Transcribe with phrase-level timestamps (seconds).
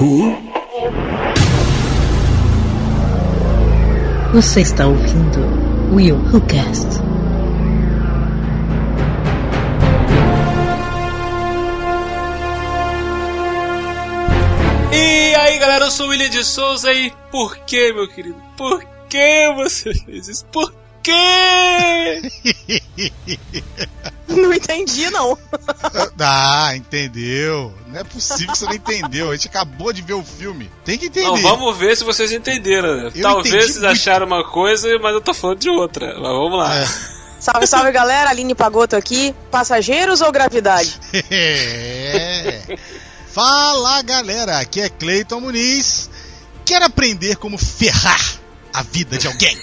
[0.00, 0.34] Who?
[4.32, 5.40] Você está ouvindo
[5.94, 6.86] Will Who Cast.
[14.90, 18.42] E aí galera, eu sou o William de Souza e por que, meu querido?
[18.56, 20.46] Por que você fez isso?
[20.46, 20.72] Por
[21.02, 22.22] quê?
[24.28, 25.36] Não entendi, não.
[26.22, 27.74] Ah, entendeu.
[27.88, 29.30] Não é possível que você não entendeu.
[29.30, 30.70] A gente acabou de ver o filme.
[30.84, 31.26] Tem que entender.
[31.26, 33.04] Não, vamos ver se vocês entenderam.
[33.04, 33.12] Né?
[33.20, 33.86] Talvez vocês muito.
[33.86, 36.06] acharam uma coisa, mas eu tô falando de outra.
[36.06, 36.76] Mas vamos lá.
[36.76, 36.86] É.
[37.40, 38.30] Salve, salve, galera.
[38.30, 39.34] Aline Pagoto aqui.
[39.50, 41.00] Passageiros ou gravidade?
[41.30, 42.76] É.
[43.32, 46.10] Fala galera, aqui é Cleiton Muniz.
[46.64, 48.20] Quer aprender como ferrar
[48.72, 49.56] a vida de alguém?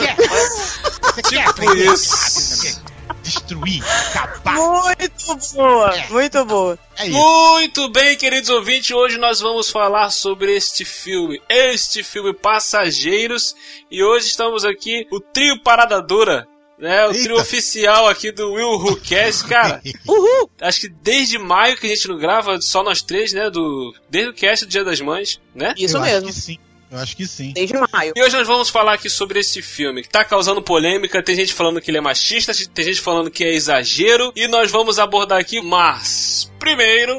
[0.00, 0.16] Quer?
[0.16, 2.80] Você quer Tipo aprender a isso.
[3.22, 3.82] Destruir,
[4.14, 4.54] acabar.
[4.54, 6.78] Muito boa, muito boa.
[6.96, 7.08] É.
[7.08, 13.54] Muito bem, queridos ouvintes, hoje nós vamos falar sobre este filme, este filme Passageiros,
[13.90, 16.46] e hoje estamos aqui, o trio Parada Dura,
[16.78, 17.22] né, o Eita.
[17.24, 20.50] trio oficial aqui do Will Who Cast, cara, Uhul.
[20.60, 24.30] acho que desde maio que a gente não grava, só nós três, né, do, desde
[24.30, 25.74] o cast do Dia das Mães, né?
[25.76, 26.28] Isso Eu mesmo.
[26.28, 26.58] acho que sim.
[26.90, 27.52] Eu acho que sim.
[27.52, 28.12] Desde maio.
[28.16, 31.22] E hoje nós vamos falar aqui sobre esse filme que tá causando polêmica.
[31.22, 34.32] Tem gente falando que ele é machista, tem gente falando que é exagero.
[34.34, 37.18] E nós vamos abordar aqui, mas primeiro.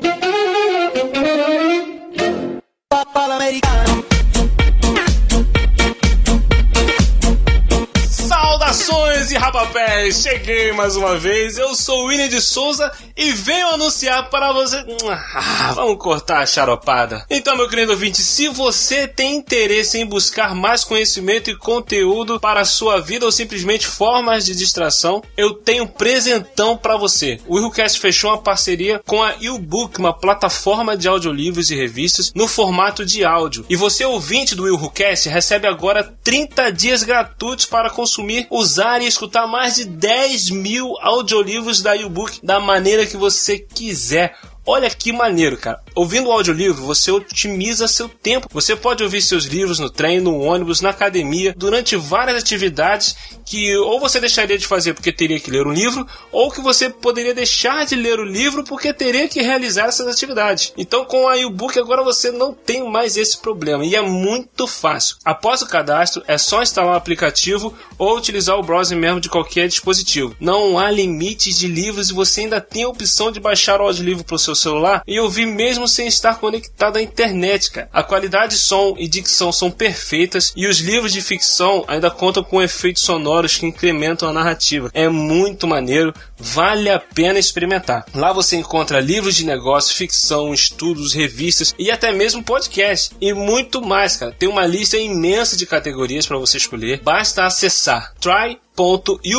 [9.52, 10.22] Rapapés!
[10.22, 14.78] Cheguei mais uma vez, eu sou o William de Souza e venho anunciar para você.
[15.10, 17.26] Ah, vamos cortar a charopada.
[17.30, 22.62] Então, meu querido ouvinte, se você tem interesse em buscar mais conhecimento e conteúdo para
[22.62, 27.38] a sua vida ou simplesmente formas de distração, eu tenho um presentão para você.
[27.46, 32.48] O Willcast fechou uma parceria com a YouBook, uma plataforma de audiolivros e revistas no
[32.48, 33.66] formato de áudio.
[33.70, 39.41] E você, ouvinte do Willcast, recebe agora 30 dias gratuitos para consumir, usar e escutar
[39.48, 44.36] mais de 10 mil audiolivros da YouBook da maneira que você quiser.
[44.66, 45.82] Olha que maneiro, cara.
[45.94, 48.48] Ouvindo o audiolivro, você otimiza seu tempo.
[48.52, 53.16] Você pode ouvir seus livros no trem, no ônibus, na academia, durante várias atividades
[53.46, 56.90] que ou você deixaria de fazer porque teria que ler um livro, ou que você
[56.90, 60.72] poderia deixar de ler o livro porque teria que realizar essas atividades.
[60.78, 65.18] Então, com a e-book agora você não tem mais esse problema e é muito fácil.
[65.26, 69.68] Após o cadastro, é só instalar o aplicativo ou utilizar o browser mesmo de qualquer
[69.68, 70.34] dispositivo.
[70.40, 74.24] Não há limites de livros e você ainda tem a opção de baixar o audiolivro
[74.24, 77.90] para o seu celular e ouvir mesmo sem estar conectado à internet, cara.
[77.92, 82.44] A qualidade de som e dicção são perfeitas e os livros de ficção ainda contam
[82.44, 84.90] com efeitos sonoros que incrementam a narrativa.
[84.94, 88.06] É muito maneiro, vale a pena experimentar.
[88.14, 93.82] Lá você encontra livros de negócio, ficção, estudos, revistas e até mesmo podcast e muito
[93.82, 94.36] mais, cara.
[94.38, 97.02] Tem uma lista imensa de categorias para você escolher.
[97.02, 99.32] Basta acessar try.ubook.com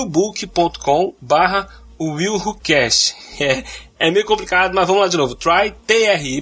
[1.20, 1.68] barra
[4.02, 5.36] é meio complicado, mas vamos lá de novo.
[5.36, 6.40] Try, T-R-Y,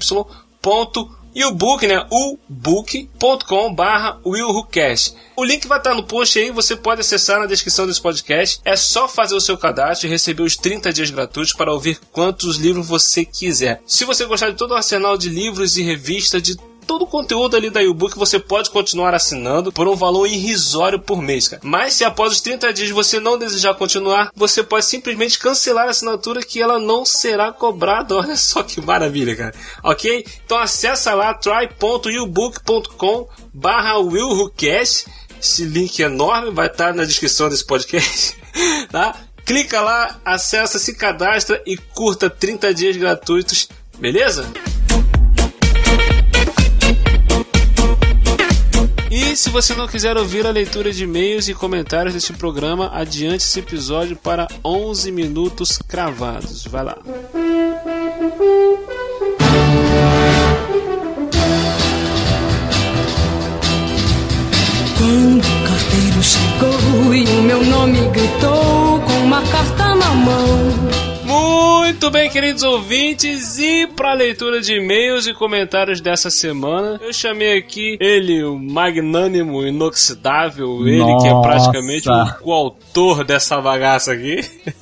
[0.63, 2.07] ponto, e o book, né?
[2.11, 5.15] ubook.com barra willwhocast.
[5.37, 8.61] O link vai estar no post aí, você pode acessar na descrição desse podcast.
[8.65, 12.57] É só fazer o seu cadastro e receber os 30 dias gratuitos para ouvir quantos
[12.57, 13.83] livros você quiser.
[13.87, 16.57] Se você gostar de todo o arsenal de livros e revistas, de
[16.91, 21.23] todo o conteúdo ali da U-Book você pode continuar assinando por um valor irrisório por
[21.23, 21.63] mês, cara.
[21.65, 25.91] Mas se após os 30 dias você não desejar continuar, você pode simplesmente cancelar a
[25.91, 28.17] assinatura que ela não será cobrada.
[28.19, 29.55] Olha só que maravilha, cara.
[29.85, 30.27] Ok?
[30.45, 35.07] Então acessa lá try.ubook.com barra willwhocast
[35.41, 38.37] esse link enorme vai estar na descrição desse podcast,
[38.91, 39.15] tá?
[39.47, 44.45] Clica lá, acessa, se cadastra e curta 30 dias gratuitos, beleza?
[49.31, 53.45] E se você não quiser ouvir a leitura de e-mails e comentários deste programa, adiante
[53.45, 56.65] esse episódio para 11 minutos cravados.
[56.65, 56.99] Vai lá.
[64.99, 71.10] Quando o carteiro chegou e o meu nome gritou com uma carta na mão.
[71.91, 77.59] Muito bem, queridos ouvintes, e para leitura de e-mails e comentários dessa semana, eu chamei
[77.59, 84.39] aqui ele, o magnânimo, inoxidável, ele que é praticamente o coautor dessa bagaça aqui,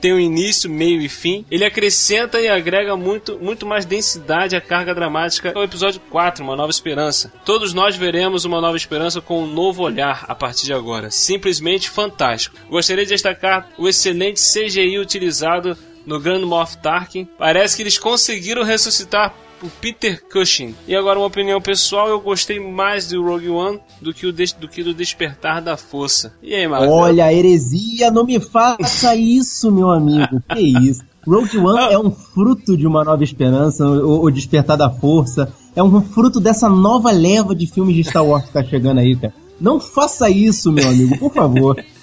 [0.00, 1.44] tem um início, meio e fim.
[1.50, 6.56] Ele acrescenta e agrega muito, muito mais densidade à carga dramática ao episódio 4, Uma
[6.56, 7.32] Nova Esperança.
[7.44, 11.10] Todos nós veremos Uma Nova Esperança com um novo olhar a partir de agora.
[11.10, 12.56] Simplesmente fantástico.
[12.68, 15.76] Gostaria de destacar o excelente CGI utilizado
[16.06, 17.28] no Grand Moff Tarkin.
[17.38, 20.74] Parece que eles conseguiram ressuscitar o Peter Cushing.
[20.86, 24.68] E agora uma opinião pessoal, eu gostei mais do Rogue One do que, o do,
[24.68, 26.32] que do Despertar da Força.
[26.42, 26.88] E aí, Marcos?
[26.88, 30.42] Olha, heresia, não me faça isso, meu amigo.
[30.52, 31.02] que isso?
[31.26, 35.52] Rogue One é um fruto de uma nova esperança, o, o Despertar da Força.
[35.76, 39.16] É um fruto dessa nova leva de filmes de Star Wars que tá chegando aí,
[39.16, 39.34] cara.
[39.60, 41.76] Não faça isso, meu amigo, por favor.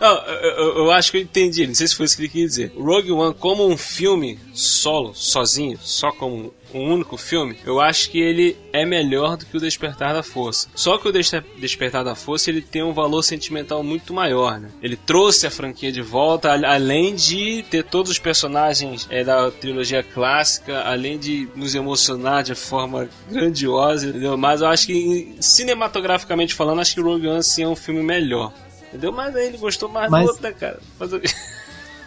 [0.00, 2.50] Não, eu, eu, acho que eu entendi, não sei se foi isso que ele quis
[2.50, 2.72] dizer.
[2.78, 8.18] Rogue One, como um filme solo, sozinho, só como um único filme, eu acho que
[8.18, 10.68] ele é melhor do que o Despertar da Força.
[10.74, 14.68] Só que o Despertar da Força ele tem um valor sentimental muito maior, né?
[14.82, 20.02] Ele trouxe a franquia de volta, além de ter todos os personagens é, da trilogia
[20.02, 24.36] clássica, além de nos emocionar de forma grandiosa, entendeu?
[24.36, 28.52] Mas eu acho que cinematograficamente falando, acho que Rogue One sim é um filme melhor.
[28.88, 29.12] Entendeu?
[29.12, 30.24] Mas aí ele gostou mais Mas...
[30.24, 30.80] do outro, né, cara?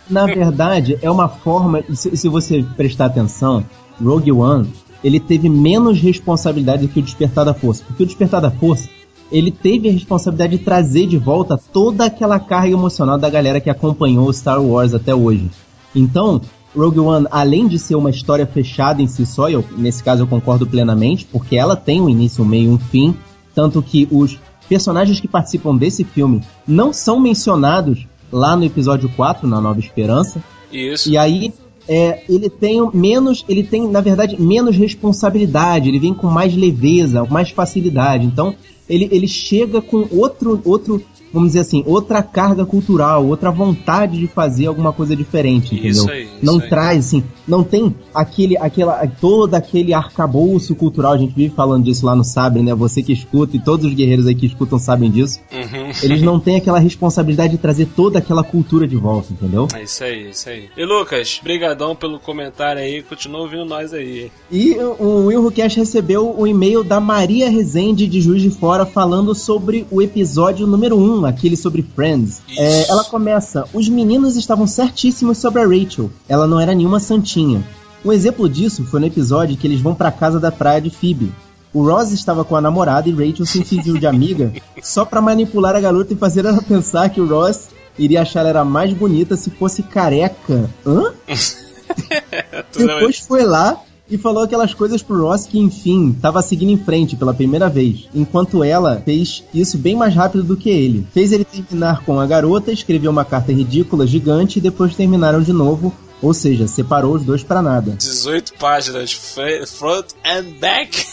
[0.10, 1.84] Na verdade, é uma forma.
[1.94, 3.66] Se, se você prestar atenção,
[4.03, 4.68] Rogue One
[5.03, 7.83] ele teve menos responsabilidade do que o Despertar da Força.
[7.86, 8.88] Porque o Despertar da Força,
[9.31, 13.69] ele teve a responsabilidade de trazer de volta toda aquela carga emocional da galera que
[13.69, 15.50] acompanhou Star Wars até hoje.
[15.95, 16.42] Então,
[16.75, 20.27] Rogue One, além de ser uma história fechada em si só, eu, nesse caso eu
[20.27, 23.15] concordo plenamente, porque ela tem um início, um meio e um fim,
[23.56, 24.38] tanto que os
[24.69, 30.42] personagens que participam desse filme não são mencionados lá no episódio 4, na Nova Esperança.
[30.71, 31.09] Isso.
[31.09, 31.54] E aí
[31.88, 37.25] é, ele tem menos, ele tem na verdade menos responsabilidade, ele vem com mais leveza,
[37.25, 38.25] mais facilidade.
[38.25, 38.56] Então
[38.89, 44.28] ele, ele chega com outro, outro vamos dizer assim, outra carga cultural, outra vontade de
[44.28, 45.92] fazer alguma coisa diferente, entendeu?
[45.92, 46.69] Isso aí, isso não aí.
[46.69, 52.06] traz, assim, não tem aquele, aquela, todo aquele arcabouço cultural, a gente vive falando disso
[52.06, 52.74] lá no Sabre, né?
[52.74, 55.39] Você que escuta e todos os guerreiros aí que escutam sabem disso.
[55.51, 55.92] Uhum.
[56.04, 59.68] Eles não têm aquela responsabilidade de trazer toda aquela cultura de volta, entendeu?
[59.74, 60.69] É isso aí, isso aí.
[60.75, 64.31] E Lucas, brigadão pelo comentário aí, continua ouvindo nós aí.
[64.51, 69.33] E o Will Cash recebeu o e-mail da Maria Rezende de Juiz de Fora falando
[69.33, 72.41] sobre o episódio número 1 aquele sobre Friends.
[72.57, 76.09] É, ela começa: Os meninos estavam certíssimos sobre a Rachel.
[76.27, 77.63] Ela não era nenhuma santinha.
[78.03, 81.31] Um exemplo disso foi no episódio que eles vão para casa da praia de Phoebe.
[81.73, 84.51] O Ross estava com a namorada e Rachel se fingiu de amiga
[84.81, 88.66] só para manipular a garota e fazer ela pensar que o Ross iria achar ela
[88.66, 90.69] mais bonita se fosse careca.
[90.85, 91.13] Hã?
[92.75, 93.80] Depois foi lá
[94.11, 98.09] e falou aquelas coisas pro Ross que, enfim, tava seguindo em frente pela primeira vez,
[98.13, 101.07] enquanto ela fez isso bem mais rápido do que ele.
[101.13, 105.53] Fez ele terminar com a garota, escreveu uma carta ridícula, gigante, e depois terminaram de
[105.53, 107.94] novo, ou seja, separou os dois para nada.
[107.97, 111.06] 18 páginas, front and back.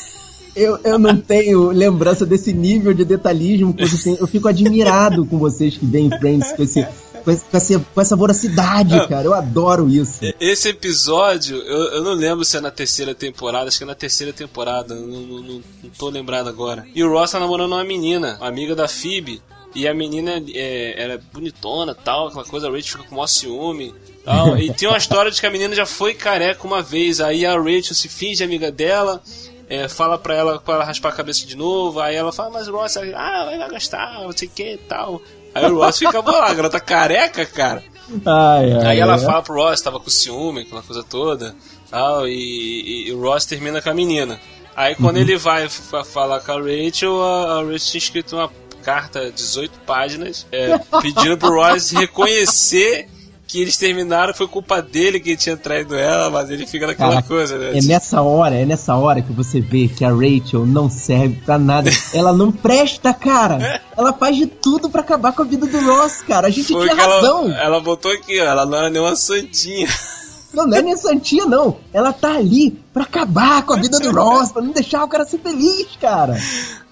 [0.56, 3.74] Eu, eu não tenho lembrança desse nível de detalhismo.
[4.18, 6.84] Eu fico admirado com vocês que veem Friends com esse
[7.24, 9.24] com, essa, com essa voracidade, cara.
[9.24, 10.20] Eu adoro isso.
[10.40, 13.94] Esse episódio, eu, eu não lembro se é na terceira temporada, acho que é na
[13.94, 16.86] terceira temporada, não, não, não, não tô lembrado agora.
[16.94, 19.42] E o Ross tá namorando uma menina, uma amiga da Phoebe.
[19.74, 23.26] E a menina é, era bonitona tal, aquela coisa, a Rachel fica com o maior
[23.26, 23.94] ciúme.
[24.24, 24.58] Tal.
[24.58, 27.54] E tem uma história de que a menina já foi careca uma vez, aí a
[27.54, 29.22] Rachel se finge amiga dela,
[29.68, 32.68] é, fala pra ela para ela raspar a cabeça de novo, aí ela fala, mas
[32.68, 35.20] o Ross, ah, vai gostar, não sei o que tal.
[35.58, 37.82] Aí o Ross fica bolado, a garota careca, cara.
[38.24, 39.20] Ai, ai, aí ela ai.
[39.20, 41.54] fala pro Ross, tava com ciúme, aquela coisa toda,
[41.90, 44.40] tal, e, e, e, o Ross termina com a menina.
[44.74, 45.22] Aí quando uhum.
[45.22, 48.50] ele vai falar com a Rachel, a, a Rachel tinha escrito uma
[48.82, 53.08] carta, 18 páginas, é, pedindo pro Ross reconhecer
[53.48, 57.28] que eles terminaram, foi culpa dele que tinha traído ela, mas ele fica naquela Caraca,
[57.28, 57.78] coisa, né?
[57.78, 61.58] É nessa hora, é nessa hora que você vê que a Rachel não serve pra
[61.58, 61.90] nada.
[62.12, 63.80] Ela não presta, cara.
[63.96, 66.48] Ela faz de tudo pra acabar com a vida do Ross, cara.
[66.48, 67.50] A gente Foi tinha que ela, razão.
[67.50, 69.88] ela botou aqui, ó, ela não era nenhuma santinha.
[70.50, 71.76] Não, não é nem santinha, não.
[71.92, 75.26] Ela tá ali pra acabar com a vida do Ross, pra não deixar o cara
[75.26, 76.40] ser feliz, cara.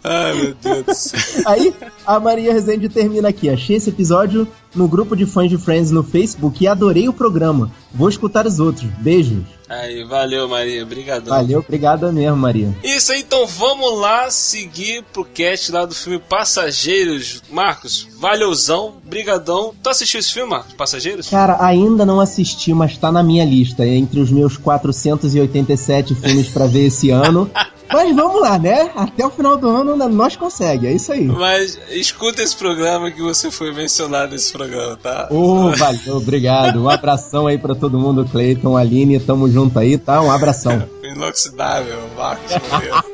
[0.09, 1.21] Ai, meu Deus do céu.
[1.47, 1.75] Aí
[2.07, 3.51] a Maria Rezende termina aqui.
[3.51, 7.71] Achei esse episódio no grupo de fãs de Friends no Facebook e adorei o programa.
[7.93, 8.89] Vou escutar os outros.
[8.99, 9.56] Beijos.
[9.69, 10.83] Aí, valeu, Maria.
[10.83, 11.35] Obrigadão.
[11.35, 12.73] Valeu, obrigado mesmo, Maria.
[12.85, 17.43] Isso aí, então vamos lá seguir pro cast lá do filme Passageiros.
[17.51, 19.75] Marcos, valeuzão, brigadão.
[19.83, 20.75] Tu assistiu esse filme, Marcos?
[20.75, 21.29] Passageiros?
[21.29, 23.85] Cara, ainda não assisti, mas tá na minha lista.
[23.85, 27.51] É entre os meus 487 filmes pra ver esse ano.
[27.89, 28.91] Mas vamos lá, né?
[28.97, 31.25] Até o final do ano nós consegue, é isso aí.
[31.25, 35.29] Mas escuta esse programa que você foi mencionado nesse programa, tá?
[35.31, 36.83] Ô, valeu, obrigado.
[36.83, 40.21] Um abração aí pra todo mundo, Cleiton, Aline, tamo junto aí, tá?
[40.21, 40.89] Um abração.
[41.03, 42.53] Inoxidável, Marcos.
[42.71, 43.05] Moreira.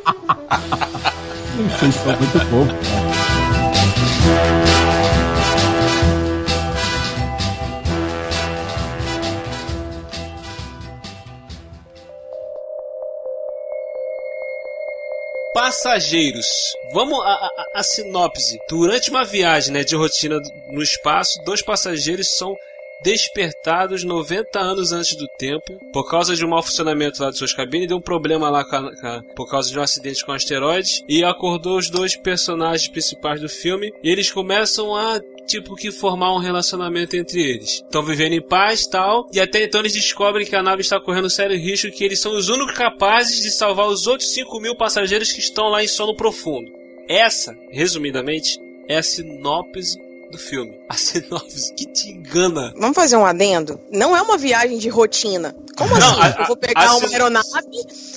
[1.79, 3.23] Vocês são muito cara.
[15.55, 16.47] Passageiros.
[16.93, 18.59] Vamos a, a, a sinopse.
[18.69, 22.57] Durante uma viagem né, de rotina no espaço, dois passageiros são
[23.03, 27.53] despertados 90 anos antes do tempo por causa de um mau funcionamento lá de suas
[27.53, 30.33] cabines, deu um problema lá com a- com a- por causa de um acidente com
[30.33, 35.75] um asteroide e acordou os dois personagens principais do filme e eles começam a tipo
[35.75, 37.83] que formar um relacionamento entre eles.
[37.83, 41.29] Estão vivendo em paz tal e até então eles descobrem que a nave está correndo
[41.29, 45.33] sério risco que eles são os únicos capazes de salvar os outros 5 mil passageiros
[45.33, 46.71] que estão lá em sono profundo.
[47.09, 49.99] Essa, resumidamente, é a sinopse
[50.33, 50.73] do filme.
[50.89, 52.73] A sinopse que te engana.
[52.79, 53.79] Vamos fazer um adendo?
[53.93, 55.55] Não é uma viagem de rotina.
[55.77, 56.21] Como Não, assim?
[56.23, 57.47] a- eu vou pegar a- uma aeronave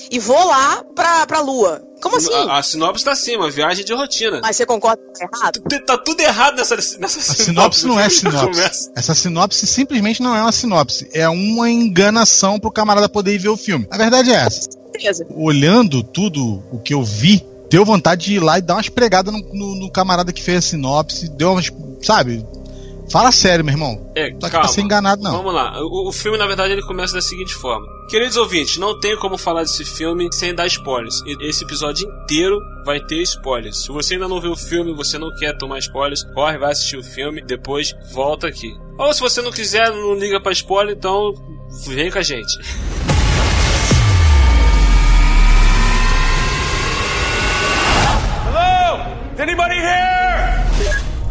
[0.10, 1.82] e vou lá pra, pra Lua.
[2.02, 2.34] Como assim?
[2.34, 4.40] A, a sinopse tá acima, viagem de rotina.
[4.42, 5.62] Mas você concorda que tá errado?
[5.62, 8.92] T- Tá tudo errado nessa, nessa A sinopse não é sinopse.
[8.96, 11.10] Essa sinopse simplesmente não é uma sinopse.
[11.14, 13.88] É uma enganação pro camarada poder ir ver o filme.
[13.92, 14.68] A verdade é essa.
[15.36, 19.34] Olhando tudo o que eu vi, deu vontade de ir lá e dar umas pregadas
[19.34, 21.30] no, no- no camarada que fez a sinopse.
[21.30, 21.72] Deu umas.
[22.02, 22.46] Sabe?
[23.12, 24.12] Fala sério, meu irmão.
[24.16, 24.68] É, Só que calma.
[24.68, 25.32] ser enganado, não.
[25.38, 25.80] Vamos lá.
[25.80, 27.86] O, o filme, na verdade, ele começa da seguinte forma.
[28.10, 31.22] Queridos ouvintes, não tem como falar desse filme sem dar spoilers.
[31.26, 33.84] E- Esse episódio inteiro vai ter spoilers.
[33.84, 36.98] Se você ainda não viu o filme, você não quer tomar spoilers, corre, vai assistir
[36.98, 38.76] o filme, depois volta aqui.
[38.98, 41.32] Ou se você não quiser, não liga pra spoiler, então
[41.88, 42.58] vem com a gente.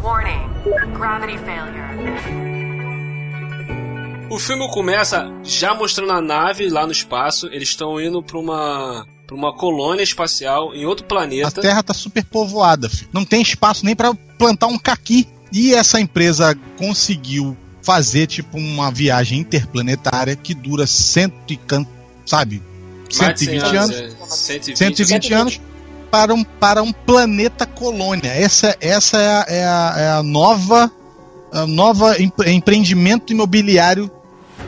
[0.02, 0.92] Warning.
[0.92, 1.80] Gravity failure.
[4.30, 7.46] O filme começa já mostrando a nave lá no espaço.
[7.46, 11.62] Eles estão indo pra uma, pra uma colônia espacial em outro A planeta.
[11.62, 13.08] Terra tá super povoada, filho.
[13.10, 15.26] Não tem espaço nem pra plantar um caqui.
[15.50, 21.86] E essa empresa conseguiu fazer tipo uma viagem interplanetária que dura cento e can...
[22.26, 22.62] sabe?
[23.18, 23.96] Mais de 100 120 anos.
[23.96, 25.60] é, 120, 120 anos
[26.14, 28.30] para um, para um planeta colônia.
[28.30, 30.88] Essa, essa é, a, é, a, é a nova,
[31.52, 34.08] a nova empre- empreendimento imobiliário.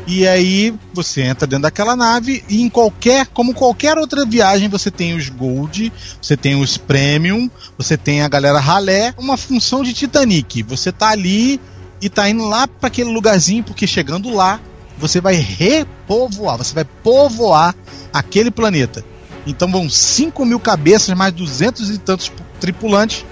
[0.08, 4.90] E aí você entra dentro daquela nave e em qualquer, como qualquer outra viagem, você
[4.90, 7.48] tem os Gold, você tem os Premium,
[7.78, 10.64] você tem a galera ralé, uma função de Titanic.
[10.64, 11.60] Você tá ali
[12.02, 14.58] e tá indo lá para aquele lugarzinho, porque chegando lá,
[14.98, 17.72] você vai repovoar, você vai povoar
[18.12, 19.04] aquele planeta.
[19.46, 23.24] Então vão 5 mil cabeças, mais 200 e tantos tripulantes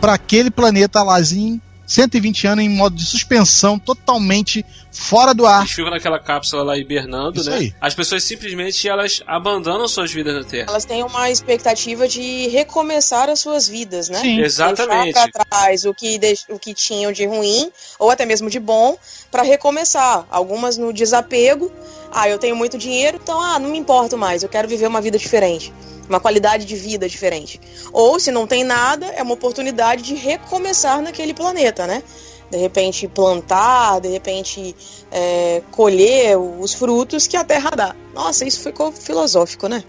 [0.00, 5.60] para aquele planeta lázinho, 120 anos em modo de suspensão, totalmente fora do ar.
[5.60, 7.56] Eles ficam naquela cápsula lá hibernando, Isso né?
[7.56, 7.74] aí.
[7.80, 10.66] As pessoas simplesmente elas abandonam suas vidas na Terra.
[10.68, 14.20] Elas têm uma expectativa de recomeçar as suas vidas, né?
[14.20, 14.40] Sim.
[14.40, 15.12] Exatamente.
[15.12, 18.58] Deixar pra trás o que, deix- o que tinham de ruim, ou até mesmo de
[18.58, 18.96] bom,
[19.30, 20.26] pra recomeçar.
[20.30, 21.70] Algumas no desapego.
[22.18, 25.02] Ah, eu tenho muito dinheiro, então, ah, não me importo mais, eu quero viver uma
[25.02, 25.70] vida diferente.
[26.08, 27.60] Uma qualidade de vida diferente.
[27.92, 32.02] Ou, se não tem nada, é uma oportunidade de recomeçar naquele planeta, né?
[32.50, 34.74] De repente plantar, de repente
[35.12, 37.94] é, colher os frutos que a Terra dá.
[38.14, 39.84] Nossa, isso ficou filosófico, né?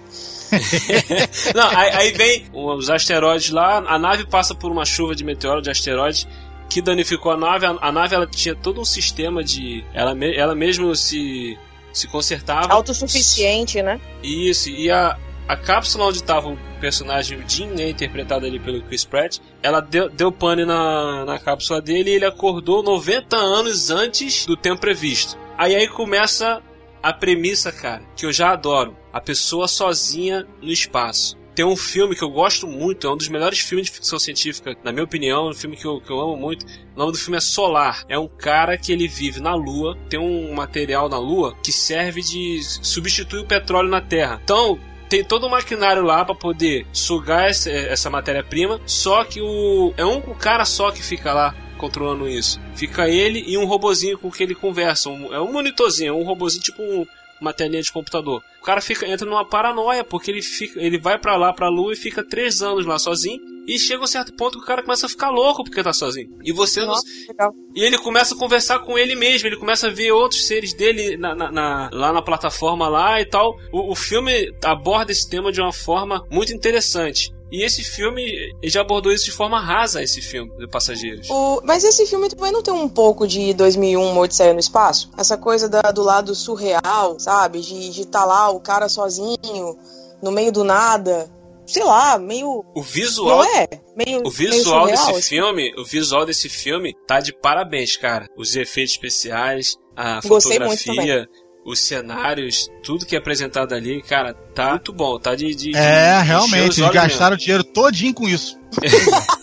[1.55, 5.61] Não, aí, aí vem os asteroides lá, a nave passa por uma chuva de meteoro
[5.61, 6.27] de asteroides
[6.69, 7.65] que danificou a nave.
[7.65, 9.85] A, a nave ela tinha todo um sistema de.
[9.93, 11.57] Ela, ela mesmo se,
[11.93, 12.73] se consertava.
[12.73, 13.99] Autossuficiente, né?
[14.21, 15.17] Isso, e a,
[15.47, 19.79] a cápsula onde estava o personagem o Jim, né, interpretado ali pelo Chris Pratt, ela
[19.79, 24.81] deu, deu pane na, na cápsula dele e ele acordou 90 anos antes do tempo
[24.81, 25.37] previsto.
[25.57, 26.61] Aí aí começa
[27.01, 28.95] a premissa, cara, que eu já adoro.
[29.13, 31.37] A pessoa sozinha no espaço.
[31.57, 34.77] Tem um filme que eu gosto muito, é um dos melhores filmes de ficção científica,
[34.83, 36.63] na minha opinião, um filme que eu, que eu amo muito.
[36.95, 38.05] O nome do filme é Solar.
[38.07, 42.21] É um cara que ele vive na Lua, tem um material na Lua que serve
[42.21, 44.39] de substituir o petróleo na Terra.
[44.43, 44.77] Então,
[45.09, 50.05] tem todo o maquinário lá para poder sugar essa, essa matéria-prima, só que o é
[50.05, 52.61] um cara só que fica lá controlando isso.
[52.75, 55.09] Fica ele e um robozinho com que ele conversa.
[55.09, 57.07] Um- é um monitorzinho, é um robozinho tipo um-
[57.41, 58.41] uma telinha de computador.
[58.61, 61.93] O cara fica entra numa paranoia porque ele fica, ele vai pra lá pra lua
[61.93, 63.39] e fica três anos lá sozinho.
[63.67, 66.29] E chega um certo ponto que o cara começa a ficar louco porque tá sozinho.
[66.41, 67.53] E você não, Nossa, legal.
[67.75, 71.17] e ele começa a conversar com ele mesmo, ele começa a ver outros seres dele
[71.17, 73.57] na, na- na- lá na plataforma lá e tal.
[73.73, 77.29] O, o filme aborda esse tema de uma forma muito interessante.
[77.51, 78.21] E esse filme
[78.61, 81.29] ele já abordou isso de forma rasa, esse filme, de Passageiros.
[81.29, 85.09] O- mas esse filme também não tem um pouco de 2001, Uma Odisseia no Espaço?
[85.17, 87.61] Essa coisa da- do lado surreal, sabe?
[87.61, 89.77] De estar lá o cara sozinho,
[90.21, 91.31] no meio do nada.
[91.65, 92.63] Sei lá, meio.
[92.73, 93.67] O visual Não é?
[93.95, 95.21] Meio, O meio visual surreal, desse assim.
[95.21, 98.25] filme, o visual desse filme tá de parabéns, cara.
[98.37, 101.27] Os efeitos especiais, a Gostei fotografia,
[101.67, 105.77] os cenários, tudo que é apresentado ali, cara, tá muito bom, tá de, de de
[105.77, 108.57] É, encher realmente, eles gastaram dinheiro todinho com isso.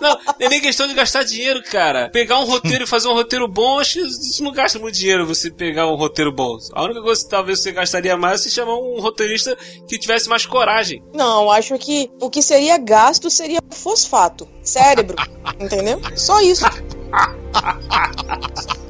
[0.00, 2.08] Não, não é nem questão de gastar dinheiro, cara.
[2.10, 5.26] Pegar um roteiro e fazer um roteiro bom, acho que isso não gasta muito dinheiro
[5.26, 6.56] você pegar um roteiro bom.
[6.72, 9.58] A única coisa que talvez você gastaria mais é se chamar um roteirista
[9.88, 11.02] que tivesse mais coragem.
[11.12, 14.48] Não, acho que o que seria gasto seria fosfato.
[14.62, 15.16] Cérebro.
[15.58, 16.00] entendeu?
[16.14, 16.64] Só isso.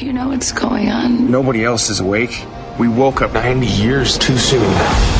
[0.00, 1.30] You know what's going on?
[1.30, 2.44] Nobody else is awake.
[2.78, 5.15] We woke up 90 years too soon.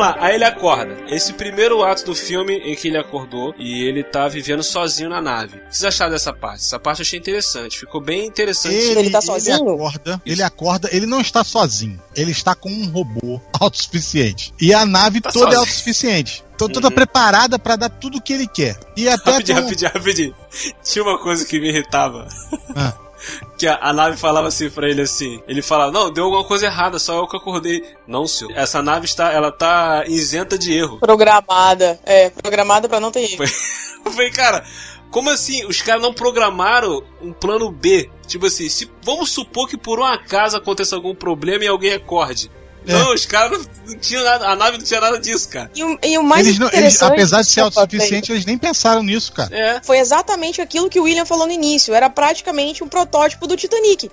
[0.00, 0.96] Vamos lá, aí ele acorda.
[1.08, 5.20] Esse primeiro ato do filme em que ele acordou e ele tá vivendo sozinho na
[5.20, 5.56] nave.
[5.56, 6.62] O que vocês acharam dessa parte?
[6.62, 7.78] Essa parte eu achei interessante.
[7.78, 8.74] Ficou bem interessante.
[8.74, 9.56] Ele tá sozinho?
[9.56, 12.00] Ele acorda, ele acorda, ele não está sozinho.
[12.16, 14.52] Ele está com um robô autossuficiente.
[14.60, 15.60] E a nave Tá toda é sozinho.
[15.60, 16.44] autossuficiente.
[16.58, 16.94] To- Toda Uhum.
[16.94, 18.78] preparada pra dar tudo o que ele quer.
[18.96, 20.34] E até Rapidinho, um- rapidinho, rapidinho.
[20.84, 22.28] Tinha uma coisa que me irritava.
[22.76, 22.92] Ah.
[23.60, 25.42] Que a, a nave falava assim pra ele assim.
[25.46, 27.84] Ele falava, não, deu alguma coisa errada, só eu que acordei.
[28.06, 28.56] Não, senhor.
[28.56, 30.98] Essa nave está, ela tá isenta de erro.
[30.98, 32.00] Programada.
[32.06, 33.44] É, programada pra não ter erro.
[34.02, 34.64] Eu falei, cara,
[35.10, 35.66] como assim?
[35.66, 38.10] Os caras não programaram um plano B?
[38.26, 42.50] Tipo assim, se, vamos supor que por um acaso aconteça algum problema e alguém acorde.
[42.90, 42.98] É.
[42.98, 45.70] Não, os caras não, tinham nada, a nave não tinha nada disso, cara.
[45.74, 47.12] E, o- e o mais eles não- eles, interessante.
[47.12, 49.50] apesar de ser autossuficiente, eles nem pensaram nisso, cara.
[49.56, 49.80] É.
[49.82, 51.94] foi exatamente aquilo que o William falou no início.
[51.94, 54.10] Era praticamente um protótipo do Titanic.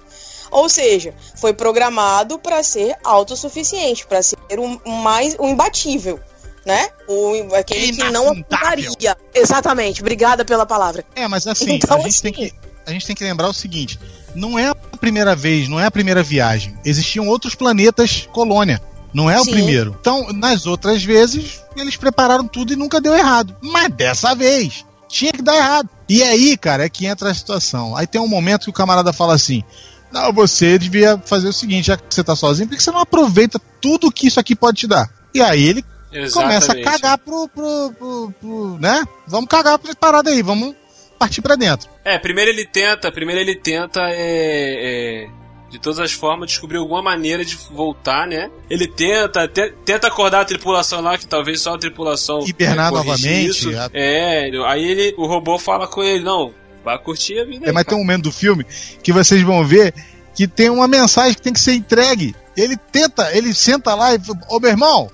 [0.49, 6.19] Ou seja, foi programado para ser autossuficiente, para ser um, um mais um imbatível,
[6.65, 6.87] né?
[7.07, 9.17] O, aquele que não afundaria.
[9.33, 10.01] Exatamente.
[10.01, 11.03] Obrigada pela palavra.
[11.15, 12.53] É, mas assim, Então, a, gente assim- tem que,
[12.85, 13.99] a gente tem que lembrar o seguinte:
[14.33, 16.77] não é a primeira vez, não é a primeira viagem.
[16.83, 18.81] Existiam outros planetas colônia.
[19.13, 19.51] Não é o Sim.
[19.51, 19.95] primeiro.
[19.99, 23.55] Então, nas outras vezes, eles prepararam tudo e nunca deu errado.
[23.61, 25.89] Mas dessa vez, tinha que dar errado.
[26.09, 27.95] E aí, cara, é que entra a situação.
[27.95, 29.63] Aí tem um momento que o camarada fala assim:
[30.11, 32.99] Não, você devia fazer o seguinte, já que você tá sozinho, por que você não
[32.99, 35.09] aproveita tudo que isso aqui pode te dar?
[35.33, 35.85] E aí ele
[36.33, 36.83] começa a Exatamente.
[36.85, 39.03] cagar pro, pro, pro, pro- né?
[39.25, 40.75] Vamos cagar pra essa parada aí, vamos
[41.17, 41.89] partir pra dentro.
[42.05, 45.27] É, primeiro ele tenta, primeiro ele tenta, é, é,
[45.69, 48.49] de todas as formas, descobrir alguma maneira de voltar, né?
[48.69, 53.07] Ele tenta, te- tenta acordar a tripulação lá, que talvez só a tripulação Hibernar corrigir
[53.31, 53.69] novamente, Isso.
[53.77, 56.53] a- É, aí ele, o robô fala com ele, não,
[56.85, 57.65] vai curtir a vida.
[57.65, 57.95] É, aí, mas cara.
[57.95, 58.65] tem um momento do filme
[59.03, 59.93] que vocês vão ver
[60.33, 62.35] que tem uma mensagem que tem que ser entregue.
[62.55, 65.11] Ele tenta, ele senta lá e fala, ô meu irmão,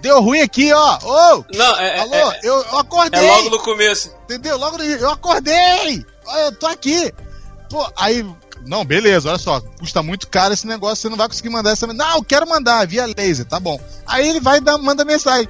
[0.00, 0.98] deu ruim aqui, ó.
[1.02, 3.20] Ô, Não, é, alô, é, eu, eu acordei.
[3.20, 4.12] é logo no começo.
[4.24, 4.56] Entendeu?
[4.56, 6.04] Logo no eu acordei.
[6.44, 7.12] Eu tô aqui.
[7.70, 8.24] Pô, aí,
[8.64, 11.86] não, beleza, olha só, custa muito caro esse negócio, você não vai conseguir mandar essa
[11.86, 13.80] Não, eu quero mandar via laser, tá bom.
[14.06, 15.48] Aí ele vai dar, manda mensagem.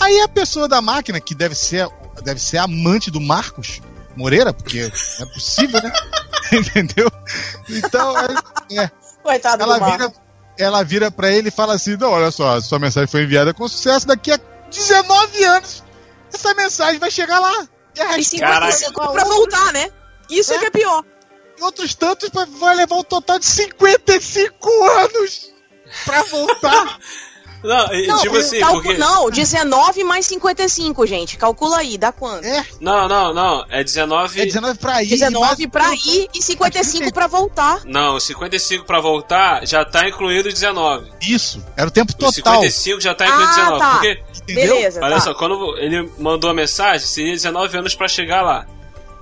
[0.00, 1.88] Aí a pessoa da máquina, que deve ser,
[2.22, 3.80] deve ser amante do Marcos
[4.16, 5.92] Moreira, porque é possível, né?
[6.52, 7.10] Entendeu?
[7.68, 8.90] Então, é, é,
[9.22, 10.12] Coitado ela vira,
[10.58, 13.68] ela vira pra ele e fala assim: Não, olha só, sua mensagem foi enviada com
[13.68, 14.06] sucesso.
[14.06, 14.40] Daqui a
[14.70, 15.82] 19 anos,
[16.32, 17.68] essa mensagem vai chegar lá.
[17.96, 18.22] E a Caraca.
[18.72, 19.90] 55 pra voltar, né?
[20.28, 21.04] Isso é que é pior.
[21.58, 25.52] E outros tantos vai levar um total de 55 anos
[26.04, 26.98] pra voltar.
[27.64, 28.98] Não, Não, tipo assim, calcu- porque...
[28.98, 31.36] não, 19 mais 55, gente.
[31.38, 32.44] Calcula aí, dá quanto?
[32.44, 34.40] É, Não, não, não, é 19...
[34.40, 35.08] é 19 pra ir.
[35.08, 37.80] 19 e pra ir e 55 pra voltar.
[37.86, 41.10] Não, 55 pra voltar já tá incluído 19.
[41.22, 42.32] Isso, era o tempo O total.
[42.32, 43.78] 55 já tá incluído Ah, 19.
[43.80, 43.90] tá.
[43.92, 44.74] Porque Entendeu?
[44.76, 45.20] Beleza, Olha tá.
[45.22, 48.66] só, quando ele mandou a mensagem, seria 19 anos pra chegar lá.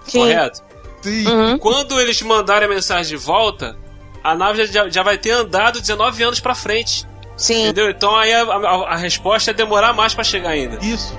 [0.04, 0.18] Sim.
[0.18, 0.62] Correto?
[1.00, 1.26] Sim.
[1.28, 1.58] Uhum.
[1.58, 3.76] Quando eles mandarem a mensagem de volta,
[4.24, 7.06] a nave já, já vai ter andado 19 anos pra frente.
[7.42, 7.62] Sim.
[7.64, 7.90] Entendeu?
[7.90, 10.78] Então aí a, a- a resposta é demorar mais pra chegar ainda.
[10.84, 11.12] Isso.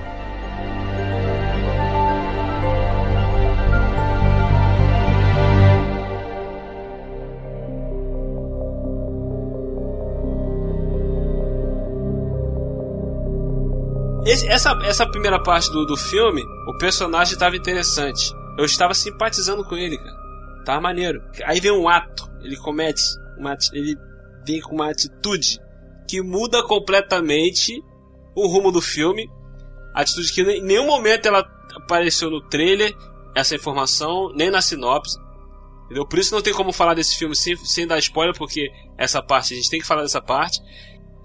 [14.26, 18.32] Esse- essa, essa primeira parte do, do filme, o personagem estava interessante.
[18.58, 20.16] Eu estava simpatizando com ele, cara.
[20.64, 21.22] Tava maneiro.
[21.44, 23.02] Aí vem um ato, ele comete,
[23.36, 23.98] uma, ele
[24.46, 25.60] vem com uma atitude
[26.08, 27.82] que muda completamente
[28.34, 29.30] o rumo do filme.
[29.94, 32.94] Atitude que em nenhum momento ela apareceu no trailer,
[33.34, 35.18] essa informação, nem na sinopse.
[35.84, 36.06] Entendeu?
[36.06, 39.52] Por isso não tem como falar desse filme sem, sem dar spoiler, porque essa parte,
[39.52, 40.60] a gente tem que falar dessa parte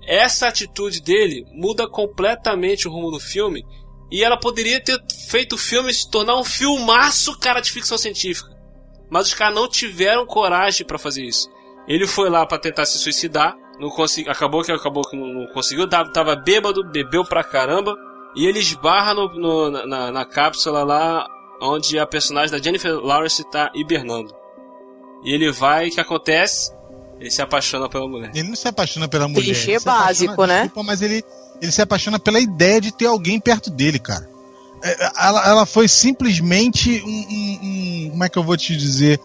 [0.10, 3.63] essa atitude dele muda completamente o rumo do filme.
[4.12, 8.50] E ela poderia ter feito o filme se tornar um filmaço, cara, de ficção científica.
[9.08, 11.48] Mas os caras não tiveram coragem pra fazer isso.
[11.88, 15.48] Ele foi lá pra tentar se suicidar, não consegui, acabou que acabou que não, não
[15.48, 17.96] conseguiu, tava, tava bêbado, bebeu pra caramba,
[18.36, 21.26] e ele esbarra no, no- na- na, cápsula lá
[21.62, 24.34] onde a personagem da Jennifer Lawrence tá hibernando.
[25.24, 26.72] E ele vai, o que acontece?
[27.20, 28.32] Ele se apaixona pela mulher.
[28.34, 29.44] Ele não se apaixona pela mulher.
[29.44, 30.62] Clichê ele se apaixona- básico, né?
[30.63, 31.24] Desculpa, mas ele,
[31.62, 34.30] ele se apaixona pela ideia de ter alguém perto dele, cara.
[34.82, 39.20] É, Ela, ela foi simplesmente um, um- um- Como é que eu vou te dizer?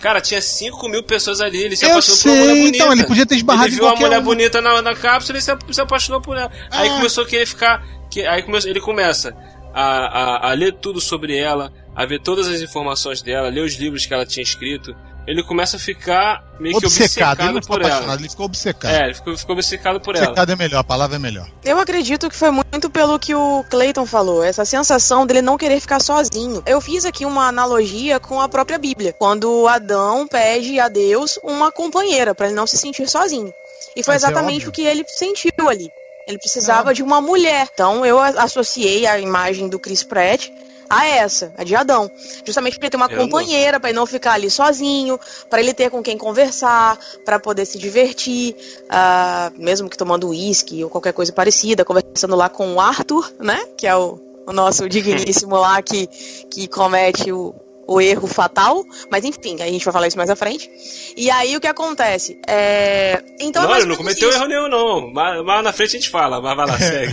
[0.00, 2.76] Cara, tinha 5 mil pessoas ali, ele se Eu apaixonou por uma sei, mulher bonita.
[2.78, 4.22] então, ele podia ter esbarrado Ele viu uma mulher uma.
[4.22, 6.50] bonita na, na cápsula e se, se apaixonou por ela.
[6.70, 6.92] Aí Ah.
[6.94, 7.84] começou a querer ficar.
[8.10, 9.36] Que, aí come, ele começa
[9.74, 13.74] a, a, a ler tudo sobre ela, a ver todas as informações dela, ler os
[13.74, 14.96] livros que ela tinha escrito.
[15.26, 17.40] Ele começa a ficar meio que Obcecado.
[17.40, 18.14] Ele obcecado não ficou por ela.
[18.14, 18.94] ele ficou obcecado.
[18.94, 20.26] É, ele ficou, ficou obcecado por ela.
[20.26, 21.48] obcecado é melhor, a palavra é melhor.
[21.64, 25.80] Eu acredito que foi muito pelo que o Clayton falou, essa sensação dele não querer
[25.80, 26.62] ficar sozinho.
[26.66, 31.70] Eu fiz aqui uma analogia com a própria Bíblia, quando Adão pede a Deus uma
[31.70, 33.52] companheira para ele não se sentir sozinho.
[33.94, 34.68] E foi Mas é exatamente óbvio.
[34.70, 35.90] o que ele sentiu ali.
[36.26, 37.68] Ele precisava de uma mulher.
[37.72, 40.48] Então eu associei a imagem do Chris Pratt
[40.90, 42.10] a essa, a de Adão.
[42.44, 45.88] Justamente pra ele ter uma companheira, pra ele não ficar ali sozinho, pra ele ter
[45.88, 48.56] com quem conversar, pra poder se divertir,
[48.90, 53.64] ah, mesmo que tomando uísque ou qualquer coisa parecida, conversando lá com o Arthur, né?
[53.76, 56.08] Que é o, o nosso digníssimo lá que,
[56.50, 57.54] que comete o,
[57.90, 58.86] o erro fatal.
[59.10, 60.70] Mas enfim, a gente vai falar isso mais à frente.
[61.16, 62.38] E aí o que acontece?
[62.46, 63.20] É...
[63.40, 64.38] Então é não, ele ou não cometeu isso.
[64.38, 65.12] erro nenhum, não.
[65.12, 67.12] Mas, mas na frente a gente fala, mas vai lá, segue.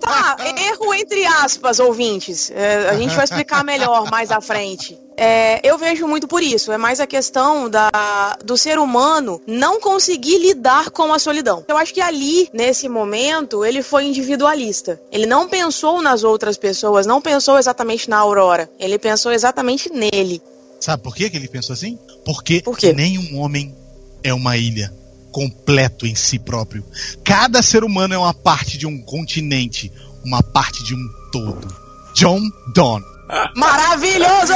[0.00, 2.50] Tá, erro entre aspas, ouvintes.
[2.50, 4.98] É, a gente vai explicar melhor mais à frente.
[5.16, 6.72] É, eu vejo muito por isso.
[6.72, 11.64] É mais a questão da, do ser humano não conseguir lidar com a solidão.
[11.68, 15.00] Eu acho que ali, nesse momento, ele foi individualista.
[15.12, 18.70] Ele não pensou nas outras pessoas, não pensou exatamente na Aurora.
[18.78, 20.42] Ele pensou exatamente nele.
[20.80, 21.98] Sabe por que ele pensou assim?
[22.24, 23.74] Porque Por nenhum homem
[24.22, 24.92] é uma ilha
[25.32, 26.84] completo em si próprio.
[27.24, 29.90] Cada ser humano é uma parte de um continente,
[30.24, 31.74] uma parte de um todo.
[32.14, 32.40] John
[32.74, 33.13] Donne.
[33.56, 34.52] Maravilhoso!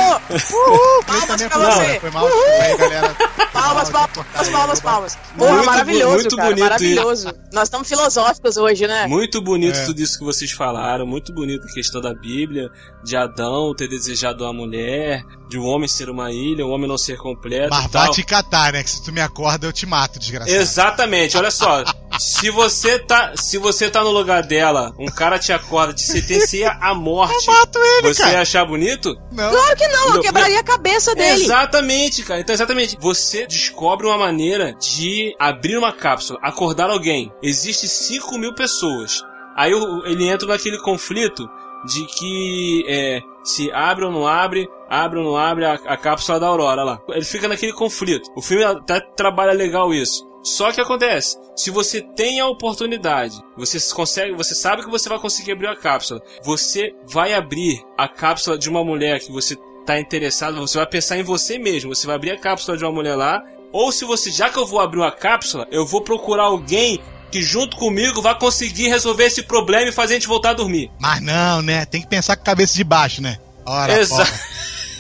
[0.53, 1.05] Uhul!
[1.07, 2.01] Palmas pra você!
[2.01, 3.17] Foi mal, foi aí, galera.
[3.53, 5.19] Palmas, palmas, palmas, palmas.
[5.37, 7.35] Porra, Muito maravilhoso, muito cara, bonito maravilhoso.
[7.53, 9.07] Nós estamos filosóficos hoje, né?
[9.07, 9.85] Muito bonito É.
[9.85, 12.69] tudo isso que vocês falaram, muito bonito a questão da Bíblia,
[13.03, 16.99] de Adão ter desejado uma mulher, de um homem ser uma ilha, um homem não
[16.99, 18.05] ser completo Mas e tal.
[18.05, 18.83] vai te catar, né?
[18.83, 20.51] Que se tu me acorda, eu te mato, desgraçado.
[20.57, 21.83] Exatamente, olha só.
[22.19, 26.71] se você tá, se você tá no lugar dela, um cara te acorda, te sentencia
[26.81, 27.49] à morte.
[27.49, 28.35] Eu mato ele, você cara.
[28.35, 29.17] ia achar bonito?
[29.33, 29.51] Não.
[29.51, 31.45] Claro que não, eu quebraria a cabeça dele.
[31.45, 32.41] Exatamente, cara.
[32.41, 32.97] Então, exatamente.
[33.01, 37.33] Você descobre uma maneira de abrir uma cápsula, acordar alguém.
[37.43, 39.23] Existe 5 mil pessoas.
[39.57, 39.73] Aí
[40.05, 41.49] ele entra naquele conflito
[41.87, 46.41] de que é, se abre ou não abre, abre ou não abre a, a cápsula
[46.41, 46.99] da Aurora lá.
[47.09, 48.31] Ele fica naquele conflito.
[48.37, 50.28] O filme até trabalha legal isso.
[50.43, 55.19] Só que acontece, se você tem a oportunidade, você consegue, você sabe que você vai
[55.19, 56.21] conseguir abrir a cápsula.
[56.45, 61.19] Você vai abrir a cápsula de uma mulher que você tá interessado, você vai pensar
[61.19, 61.95] em você mesmo.
[61.95, 64.67] Você vai abrir a cápsula de uma mulher lá, ou se você, já que eu
[64.67, 69.43] vou abrir uma cápsula, eu vou procurar alguém que junto comigo vai conseguir resolver esse
[69.43, 70.91] problema e fazer a gente voltar a dormir.
[70.99, 71.85] Mas não, né?
[71.85, 73.39] Tem que pensar com a cabeça de baixo, né?
[73.67, 74.41] Ora, Exa- porra.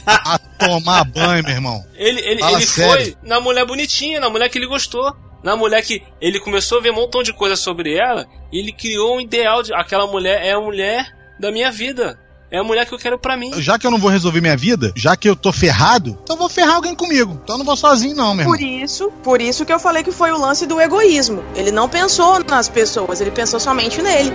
[0.07, 1.85] A tomar banho, meu irmão.
[1.94, 2.92] Ele, ele, Fala ele sério.
[3.05, 5.14] foi na mulher bonitinha, na mulher que ele gostou.
[5.42, 8.72] Na mulher que ele começou a ver um montão de coisa sobre ela e ele
[8.72, 12.18] criou um ideal de aquela mulher é a mulher da minha vida.
[12.51, 13.53] É a mulher que eu quero pra mim.
[13.61, 16.40] Já que eu não vou resolver minha vida, já que eu tô ferrado, então eu
[16.40, 17.38] vou ferrar alguém comigo.
[17.42, 18.85] Então eu não vou sozinho, não, meu Por irmão.
[18.85, 21.44] isso, por isso que eu falei que foi o lance do egoísmo.
[21.55, 24.33] Ele não pensou nas pessoas, ele pensou somente nele.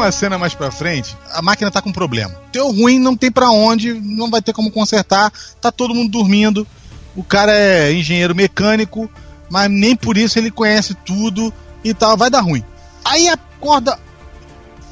[0.00, 2.34] Uma cena mais pra frente, a máquina tá com problema.
[2.52, 6.66] Deu ruim, não tem pra onde, não vai ter como consertar, tá todo mundo dormindo.
[7.14, 9.10] O cara é engenheiro mecânico,
[9.50, 11.52] mas nem por isso ele conhece tudo
[11.84, 12.64] e tal, vai dar ruim.
[13.04, 13.98] Aí acorda.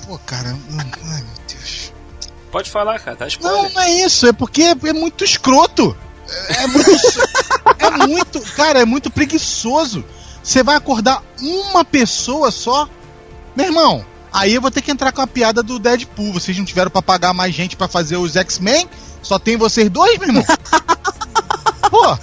[0.06, 1.92] Pô, cara, ai meu Deus.
[2.50, 5.96] Pode falar, cara, tá Não, não é isso, é porque é muito escroto.
[6.28, 6.90] É, é muito.
[7.78, 8.40] é muito.
[8.52, 10.04] Cara, é muito preguiçoso.
[10.42, 12.88] Você vai acordar uma pessoa só?
[13.54, 16.32] Meu irmão, aí eu vou ter que entrar com a piada do Deadpool.
[16.32, 18.88] Vocês não tiveram pra pagar mais gente pra fazer os X-Men?
[19.22, 20.44] Só tem vocês dois, meu irmão?
[21.90, 22.18] Pô,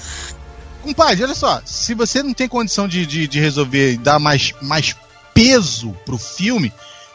[0.84, 1.62] compadre, olha só.
[1.66, 4.96] Se você não tem condição de, de, de resolver e dar mais, mais
[5.34, 6.72] peso pro filme,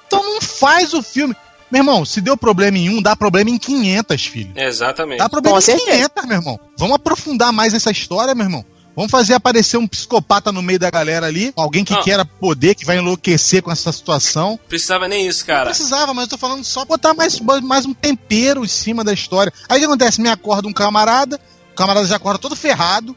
[0.07, 1.35] então não faz o filme.
[1.71, 4.53] Meu irmão, se deu problema em um, dá problema em 500, filho.
[4.57, 5.19] Exatamente.
[5.19, 6.09] Dá problema Com em certeza.
[6.11, 6.61] 500, meu irmão.
[6.77, 8.65] Vamos aprofundar mais essa história, meu irmão.
[8.97, 12.03] Vamos fazer aparecer um psicopata no meio da galera ali, alguém que Não.
[12.03, 14.59] queira poder, que vai enlouquecer com essa situação.
[14.69, 15.67] Precisava nem isso, Não cara.
[15.67, 19.53] precisava, mas eu tô falando só botar mais, mais um tempero em cima da história.
[19.69, 20.21] Aí o que acontece?
[20.21, 21.41] Me acorda um camarada,
[21.73, 23.17] o camarada já acorda todo ferrado,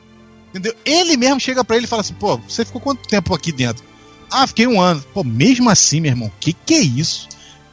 [0.49, 0.73] entendeu?
[0.85, 3.83] Ele mesmo chega pra ele e fala assim: pô, você ficou quanto tempo aqui dentro?
[4.31, 5.03] Ah, fiquei um ano.
[5.13, 7.27] Pô, mesmo assim, meu irmão, que que é isso?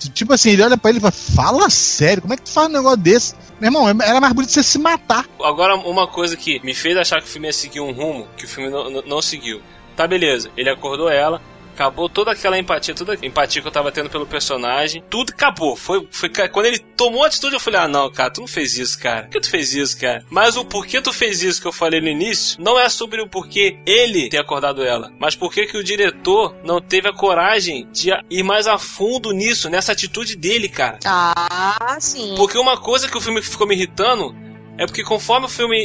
[0.09, 2.69] Tipo assim, ele olha pra ele e fala: fala sério, como é que tu faz
[2.69, 3.35] um negócio desse?
[3.61, 5.27] Meu irmão, era mais bonito você se matar.
[5.43, 8.45] Agora, uma coisa que me fez achar que o filme ia seguir um rumo que
[8.47, 9.61] o filme não, não- não seguiu.
[9.97, 10.51] Tá, beleza.
[10.57, 11.43] Ele acordou ela,
[11.81, 15.03] acabou toda aquela empatia, toda a empatia que eu tava tendo pelo personagem.
[15.09, 15.75] Tudo acabou.
[15.75, 18.77] Foi, foi quando ele tomou a atitude, eu falei: ah, não, cara, tu não fez
[18.77, 19.23] isso, cara.
[19.23, 20.25] Por que tu fez isso, cara?
[20.29, 23.29] Mas o porquê tu fez isso que eu falei no início não é sobre o
[23.29, 28.11] porquê ele ter acordado ela, mas porquê que o diretor não teve a coragem de
[28.29, 30.99] ir mais a fundo nisso, nessa atitude dele, cara.
[31.07, 32.35] Ah, sim.
[32.37, 34.35] Porque uma coisa que o filme ficou me irritando
[34.81, 35.77] é porque conforme o filme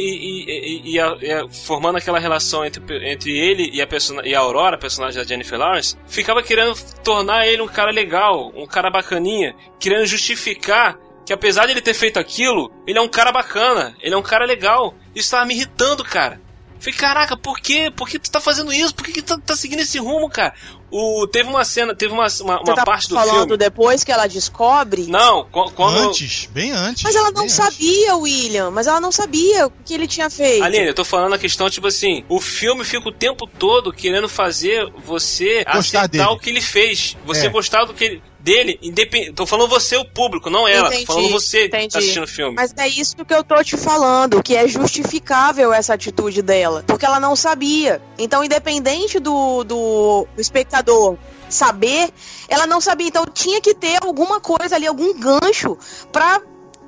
[0.85, 1.17] ia,
[1.65, 2.81] formando aquela relação entre,
[3.11, 3.87] entre ele e a,
[4.23, 8.53] e a Aurora, a personagem da Jennifer Lawrence, ficava querendo tornar ele um cara legal,
[8.55, 13.09] um cara bacaninha, querendo justificar que apesar de ele ter feito aquilo, ele é um
[13.09, 14.93] cara bacana, ele é um cara legal.
[15.13, 16.39] Isso tava me irritando, cara.
[16.79, 17.91] Falei, caraca, por quê?
[17.95, 18.93] Por que tu tá fazendo isso?
[18.93, 20.53] Por que, que tu tá seguindo esse rumo, cara?
[20.91, 23.57] O, teve uma cena, teve uma, uma, Você uma tá parte do falando filme.
[23.57, 25.07] depois que ela descobre?
[25.07, 25.97] Não, qu- quando.
[26.09, 27.03] Antes, bem antes.
[27.03, 27.55] Mas ela não bem antes.
[27.55, 28.69] sabia, William.
[28.71, 30.63] Mas ela não sabia o que ele tinha feito.
[30.63, 34.29] Aline, eu tô falando a questão, tipo assim, o filme fica o tempo todo querendo
[34.29, 36.23] fazer você Gostar aceitar dele.
[36.25, 37.17] o que ele fez.
[37.25, 37.49] Você É.
[37.49, 39.33] gostar do que ele, dele, independente.
[39.33, 40.89] Tô falando você, o público, não ela.
[40.89, 41.97] Entendi, tô falando você que tá entendi.
[41.97, 42.55] assistindo o filme.
[42.55, 46.83] Mas é isso que eu tô te falando, que é justificável essa atitude dela.
[46.85, 47.99] Porque ela não sabia.
[48.19, 51.17] Então, independente do, do, do espectador
[51.49, 52.11] saber,
[52.47, 53.07] ela não sabia.
[53.07, 55.75] Então tinha que ter alguma coisa ali, algum gancho
[56.11, 56.39] pra,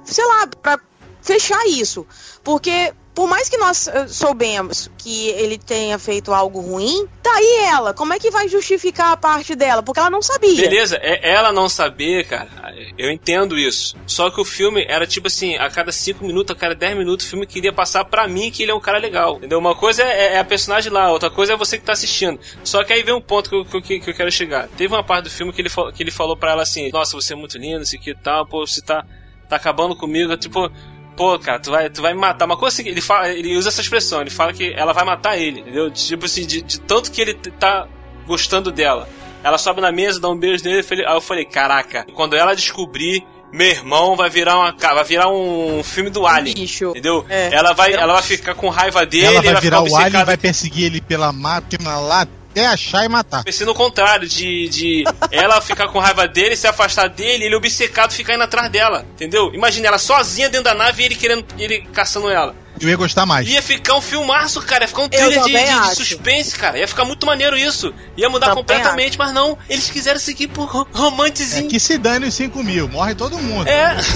[0.03, 0.79] sei lá, pra
[1.23, 2.05] fechar isso.
[2.43, 2.93] Porque.
[3.17, 7.91] Por mais que nós eh, soubemos que ele tenha feito algo ruim, tá aí ela.
[7.91, 9.81] Como é que vai justificar a parte dela?
[9.81, 10.55] Porque ela não sabia.
[10.55, 12.47] Beleza, é ela não saber, cara,
[12.95, 13.97] eu entendo isso.
[14.05, 17.25] Só que o filme era tipo assim, a cada 5 minutos, a cada 10 minutos,
[17.25, 19.37] o filme queria passar pra mim que ele é um cara legal.
[19.37, 19.57] Entendeu?
[19.57, 22.39] Uma coisa é, é a personagem lá, outra coisa é você que tá assistindo.
[22.63, 24.67] Só que aí vem um ponto que eu, que, que eu quero chegar.
[24.77, 27.33] Teve uma parte do filme que ele, que ele falou pra ela assim: Nossa, você
[27.33, 29.03] é muito linda, isso aqui e tal, pô, você tá,
[29.49, 30.37] tá acabando comigo.
[30.37, 30.71] Tipo,
[31.17, 32.45] pô, cara, tu vai, tu vai me matar.
[32.45, 35.37] Uma coisa assim, ele, fala, ele usa essa expressão, ele fala que ela vai matar
[35.37, 35.89] ele, entendeu?
[35.91, 37.87] Tipo assim, de, de tanto que ele tá
[38.25, 39.09] gostando dela.
[39.43, 42.35] Ela sobe na mesa, dá um beijo nele, eu falei- aí eu falei, caraca, quando
[42.35, 46.55] ela descobrir, meu irmão vai virar uma, vai virar um filme do Alien.
[46.55, 46.89] bicho.
[46.89, 47.25] Entendeu?
[47.29, 47.49] É.
[47.53, 50.25] Ela vai, ela vai ficar com raiva dele, Ela vai ficar virar o alien e
[50.25, 53.43] vai perseguir ele pela máquina lá até achar e matar.
[53.43, 58.11] Pensei no contrário, de, de ela ficar com raiva dele, se afastar dele, ele obcecado
[58.13, 59.51] ficar indo atrás dela, entendeu?
[59.53, 62.55] Imagina ela sozinha dentro da nave e ele querendo, ele caçando ela.
[62.79, 63.47] Eu ia gostar mais.
[63.49, 65.95] Ia ficar um filmaço, cara, ia ficar um thriller de, de- de acho.
[65.95, 66.77] suspense, cara.
[66.77, 67.91] Ia ficar muito maneiro isso.
[68.15, 71.67] Ia mudar Também completamente, mas não, eles quiseram seguir por ro- É romantezinho.
[71.69, 73.67] que se dane os 5 mil, morre todo mundo.
[73.67, 73.95] É.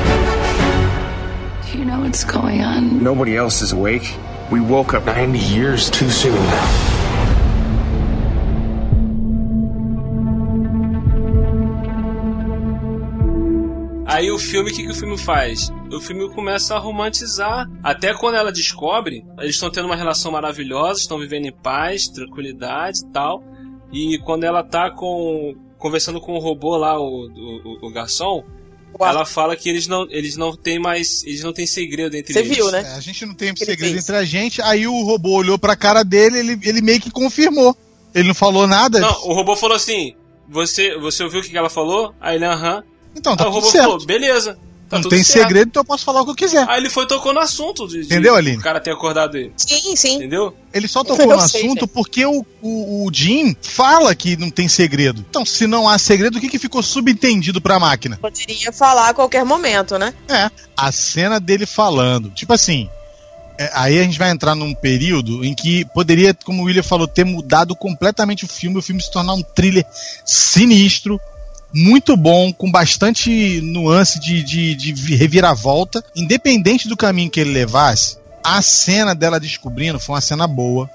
[1.70, 3.00] Do you know what's going on?
[3.02, 4.08] Nobody else is awake.
[4.50, 6.34] We woke up 90 years too soon.
[14.06, 15.70] Aí o filme, o que, que o filme faz?
[15.92, 17.70] O filme começa a romantizar.
[17.80, 23.02] Até quando ela descobre, eles estão tendo uma relação maravilhosa, estão vivendo em paz, tranquilidade
[23.04, 23.44] e tal.
[23.92, 25.54] E quando ela tá com.
[25.78, 28.42] conversando com o robô lá, o, o, o garçom,
[29.00, 31.22] ela fala que eles não, eles não têm mais.
[31.24, 32.56] Eles não têm segredo entre Você eles.
[32.56, 32.82] viu, né?
[32.82, 34.02] É, a gente não tem ele segredo fez.
[34.04, 34.62] entre a gente.
[34.62, 37.76] Aí o robô olhou pra cara dele, ele, ele meio que confirmou.
[38.14, 38.98] Ele não falou nada.
[39.00, 40.14] Não, o robô falou assim:
[40.48, 42.14] Você, você ouviu o que ela falou?
[42.20, 42.82] Aí ele, aham.
[43.16, 43.84] Então, tá Aí o robô certo.
[43.84, 44.58] falou, beleza.
[44.90, 45.46] Tá não tudo tem certo.
[45.46, 46.68] segredo, então eu posso falar o que eu quiser.
[46.68, 48.56] Aí ele foi tocou no assunto de, de Entendeu, Aline?
[48.56, 49.52] o cara ter acordado ele.
[49.56, 50.16] Sim, sim.
[50.16, 50.52] Entendeu?
[50.74, 54.50] Ele só tocou Eu no sei, assunto porque o, o, o Jim fala que não
[54.50, 55.24] tem segredo.
[55.30, 58.18] Então, se não há segredo, o que, que ficou subentendido pra máquina?
[58.20, 60.12] Poderia falar a qualquer momento, né?
[60.28, 62.30] É, a cena dele falando.
[62.30, 62.90] Tipo assim,
[63.60, 67.06] é, aí a gente vai entrar num período em que poderia, como o William falou,
[67.06, 69.84] ter mudado completamente o filme, o filme se tornar um thriller
[70.24, 71.20] sinistro,
[71.72, 76.04] muito bom, com bastante nuance de, de, de vi- reviravolta.
[76.16, 80.88] Independente do caminho que ele levasse, a cena dela descobrindo foi uma cena boa.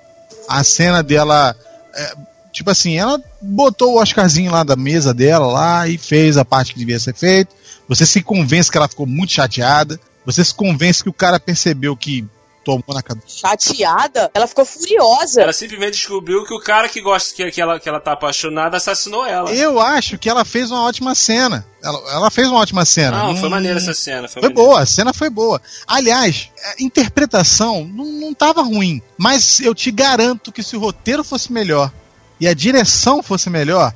[0.47, 1.55] A cena dela.
[1.93, 2.13] é,
[2.51, 6.73] tipo assim, ela botou o Oscarzinho lá da mesa dela lá e fez a parte
[6.73, 7.53] que devia ser feita.
[7.87, 9.99] Você se convence que ela ficou muito chateada.
[10.25, 12.25] Você se convence que o cara percebeu que
[12.65, 13.27] tomou na cabeça.
[13.27, 15.41] Chateada, ela ficou furiosa.
[15.43, 18.75] Ela simplesmente descobriu que o cara que gosta que, que, ela, que ela tá apaixonada
[18.77, 19.51] assassinou ela.
[19.53, 21.65] Eu acho que ela fez uma ótima cena.
[21.83, 23.17] Ela, ela fez uma ótima cena.
[23.19, 24.27] Não, Não- foi maneira essa cena.
[24.27, 25.61] Foi, Foi boa, a cena foi boa.
[25.85, 29.01] Aliás, a interpretação não, não tava ruim.
[29.17, 31.91] Mas eu te garanto que se o roteiro fosse melhor
[32.39, 33.93] e a direção fosse melhor,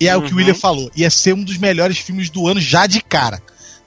[0.00, 0.36] e é o que o Uhum.
[0.38, 3.40] William falou, ia ser um dos melhores filmes do ano já de cara.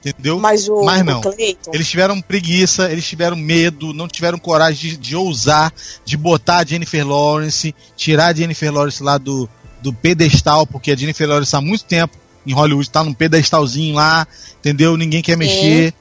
[0.04, 0.40] Entendeu?
[0.40, 1.20] Mas o, Mas não.
[1.20, 5.72] Clayton, Eles tiveram preguiça, eles tiveram medo, não tiveram coragem de, de ousar,
[6.04, 9.48] de botar a Jennifer Lawrence, tirar a Jennifer Lawrence lá do,
[9.80, 14.26] do pedestal, porque a Jennifer Lawrence há muito tempo em Hollywood tá num pedestalzinho lá,
[14.58, 14.96] entendeu?
[14.96, 15.94] Ninguém quer mexer.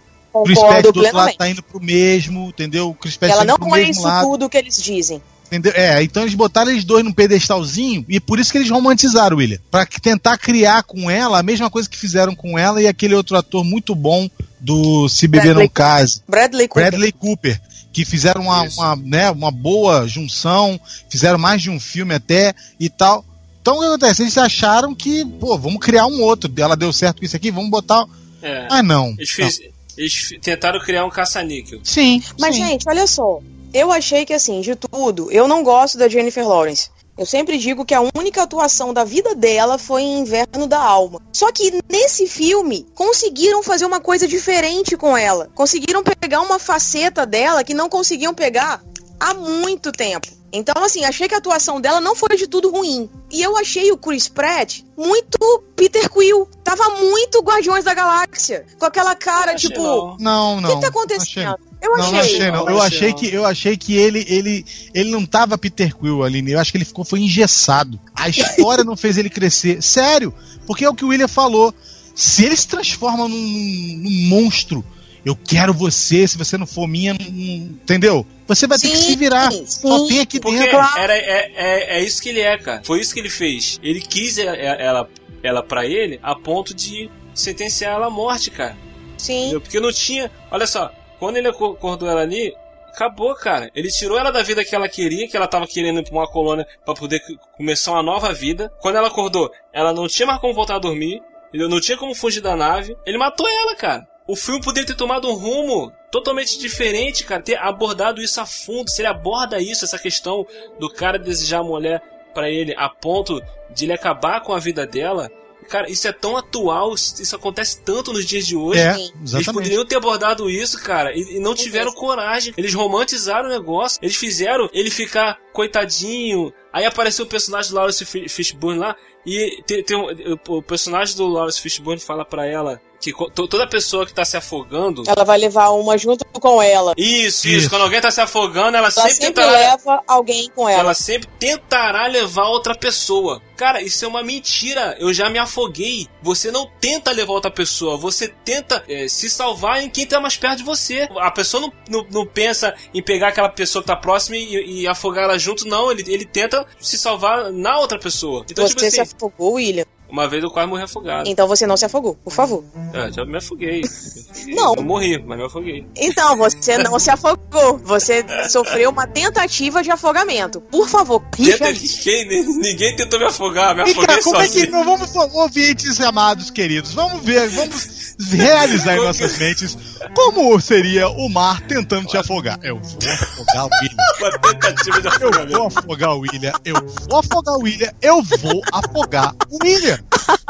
[0.46, 2.90] Chris Pratt concordo do outro lado tá indo pro mesmo, entendeu?
[2.90, 4.28] O Chris Pratt Ela tá indo não pro é mesmo isso lado.
[4.28, 5.22] tudo que eles dizem.
[5.52, 5.74] Entendeu?
[5.76, 9.60] É, então eles botaram eles dois num pedestalzinho e por isso que eles romantizaram, William.
[9.70, 13.14] Pra que- tentar criar com ela a mesma coisa que fizeram com ela e aquele
[13.16, 16.22] outro ator muito bom do Se Beber Bradley Não Case.
[16.28, 16.84] Bradley Cooper.
[16.90, 17.62] Bradley Cooper,
[17.92, 22.90] que fizeram uma, uma, né, uma boa junção, fizeram mais de um filme até e
[22.90, 23.26] tal.
[23.62, 24.22] Então o que acontece?
[24.24, 26.50] Eles acharam que, pô, vamos criar um outro.
[26.58, 28.06] Ela deu certo com isso aqui, vamos botar.
[28.42, 28.68] É.
[28.70, 29.10] Ah, não.
[29.18, 29.46] Eles, Não.
[29.50, 29.62] fiz-
[29.98, 31.82] eles fi- tentaram criar um caça-níquel.
[31.84, 32.24] Sim.
[32.40, 32.66] Mas, sim.
[32.66, 33.40] gente, olha só.
[33.74, 36.90] Eu achei que, assim, de tudo, eu não gosto da Jennifer Lawrence.
[37.18, 41.22] Eu sempre digo que a única atuação da vida dela foi em Inverno da Alma.
[41.32, 45.50] Só que nesse filme, conseguiram fazer uma coisa diferente com ela.
[45.54, 48.82] Conseguiram pegar uma faceta dela que não conseguiam pegar
[49.22, 50.28] há muito tempo.
[50.52, 53.10] Então, assim, achei que a atuação dela não foi de tudo ruim.
[53.32, 55.38] E eu achei o Chris Pratt muito
[55.76, 56.46] Peter Quill.
[56.64, 58.66] Tava muito Guardiões da Galáxia.
[58.78, 60.18] Com aquela cara, Achei tipo, não.
[60.20, 60.70] Não, o não.
[60.70, 60.90] que tá Achei.
[60.90, 61.56] acontecendo?
[61.82, 62.12] Eu Não, achei.
[62.12, 62.66] não achei, não.
[62.66, 63.16] não Eu achei, achei não.
[63.18, 66.52] que, eu achei que ele, ele, ele não tava Peter Quill ali.
[66.52, 68.00] Eu acho que ele ficou foi engessado.
[68.16, 69.82] A história não fez ele crescer.
[69.82, 70.34] Sério,
[70.68, 71.74] porque é o que o William falou.
[72.14, 74.84] Se ele se transforma num, num monstro,
[75.26, 76.28] eu quero você.
[76.28, 78.26] Se você não for minha, não- entendeu?
[78.48, 79.52] Você vai ter que Sim, se virar.
[79.52, 79.66] sim.
[79.66, 80.78] Só tem aqui Porque dentro.
[80.98, 82.82] era, é, é, é isso que ele é, cara.
[82.84, 83.80] Foi isso que ele fez.
[83.84, 85.08] Ele quis e- e- ela,
[85.44, 88.76] ela pra ele a ponto de sentenciar ela à morte, cara.
[89.18, 89.42] Sim.
[89.44, 89.62] Entendeu?
[89.62, 90.30] Porque não tinha.
[90.50, 92.54] Olha só, quando ele acor- acordou ela ali,
[92.94, 93.70] acabou, cara.
[93.74, 96.28] Ele tirou ela da vida que ela queria, que ela tava querendo ir pra uma
[96.28, 97.22] colônia pra poder
[97.56, 98.72] começar uma nova vida.
[98.82, 101.70] Quando ela acordou, ela não tinha mais como voltar a dormir, entendeu?
[101.70, 102.98] não tinha como fugir da nave.
[103.06, 104.08] Ele matou ela, cara.
[104.28, 107.42] O filme poderia ter tomado um rumo totalmente diferente, cara.
[107.42, 108.90] Ter abordado isso a fundo.
[108.90, 110.46] Se ele aborda isso, essa questão
[110.80, 112.02] do cara desejar a mulher
[112.34, 113.42] pra ele a ponto
[113.74, 115.30] de ele acabar com a vida dela.
[115.70, 118.80] Cara, isso é tão atual, isso acontece tanto nos dias de hoje.
[118.82, 119.02] É, Sim.
[119.16, 119.54] Eles exatamente.
[119.54, 122.54] poderiam ter abordado isso, cara, e, e não tiveram coragem.
[122.58, 123.98] Eles romantizaram o negócio.
[124.02, 126.52] Eles fizeram ele ficar coitadinho.
[126.74, 128.96] Aí apareceu o personagem do Lawrence Fi- Fishburne lá.
[129.26, 134.06] E tem, tem um- o, personagem do Lawrence Fishburne fala pra ela que toda pessoa
[134.06, 135.02] que tá se afogando.
[135.08, 136.94] Ela vai levar uma junto com ela.
[136.96, 137.70] Isso, isso, Isso.
[137.70, 139.52] Quando alguém tá se afogando, ela, Ela sempre, sempre tentará.
[139.52, 140.80] leva alguém com ela.
[140.82, 143.42] Ela sempre tentará levar outra pessoa.
[143.58, 144.96] Cara, isso é uma mentira.
[145.00, 146.08] Eu já me afoguei.
[146.22, 147.98] Você não tenta levar outra pessoa.
[147.98, 151.08] Você tenta é, se salvar em quem tá mais perto de você.
[151.18, 154.88] A pessoa não, não, não pensa em pegar aquela pessoa que tá próxima e, e
[154.88, 155.92] afogar ela junto, não.
[155.92, 158.46] Ele, ele tenta se salvar na outra pessoa.
[158.50, 159.86] Então, Você tipo se afogou, William.
[160.12, 161.28] Uma vez eu quase morri afogado.
[161.30, 162.64] Então você não se afogou, por favor.
[162.94, 163.82] É, já me afoguei.
[164.48, 164.76] Não.
[164.76, 165.86] Eu morri, mas me afoguei.
[165.96, 167.78] Então, você não se afogou.
[167.80, 170.60] Você sofreu uma tentativa de afogamento.
[170.62, 174.48] Por favor, Tenta, corrija ninguém, ninguém tentou me afogar, me Vem afoguei como é que
[174.48, 174.72] sozinho.
[174.72, 176.94] não vamos ouvintes amados queridos?
[176.94, 179.78] Vamos ver, vamos realizar em nossas mentes
[180.16, 182.58] como seria o mar tentando te afogar.
[182.64, 184.02] Eu vou afogar o William.
[184.44, 185.52] Uma tentativa de Eu afogamento.
[185.58, 186.54] vou afogar o William.
[186.66, 186.76] Eu
[187.10, 187.92] vou afogar o William.
[188.02, 190.00] Eu vou afogar o William.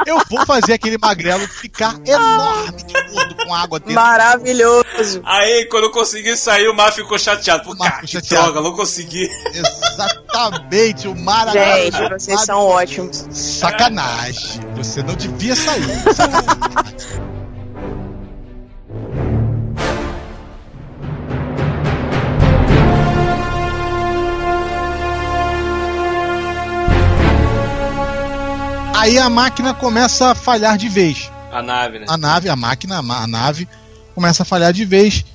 [0.05, 3.95] Eu vou fazer aquele magrelo ficar enorme de gordo com água dentro.
[3.95, 5.21] Maravilhoso.
[5.23, 7.63] Aí, quando eu consegui sair, o Mar ficou chateado.
[7.63, 8.51] Pô, cara, que chateado.
[8.51, 9.29] droga, não consegui.
[9.53, 13.27] Exatamente, o mar Gente, vocês são ótimos.
[13.31, 14.61] Sacanagem.
[14.75, 16.13] Você não devia sair.
[16.15, 17.31] Sacanagem.
[29.01, 31.29] Aí a máquina começa a falhar de vez.
[31.51, 32.05] A nave, né?
[32.07, 33.67] A nave, a máquina, a nave
[34.15, 35.25] começa a falhar de vez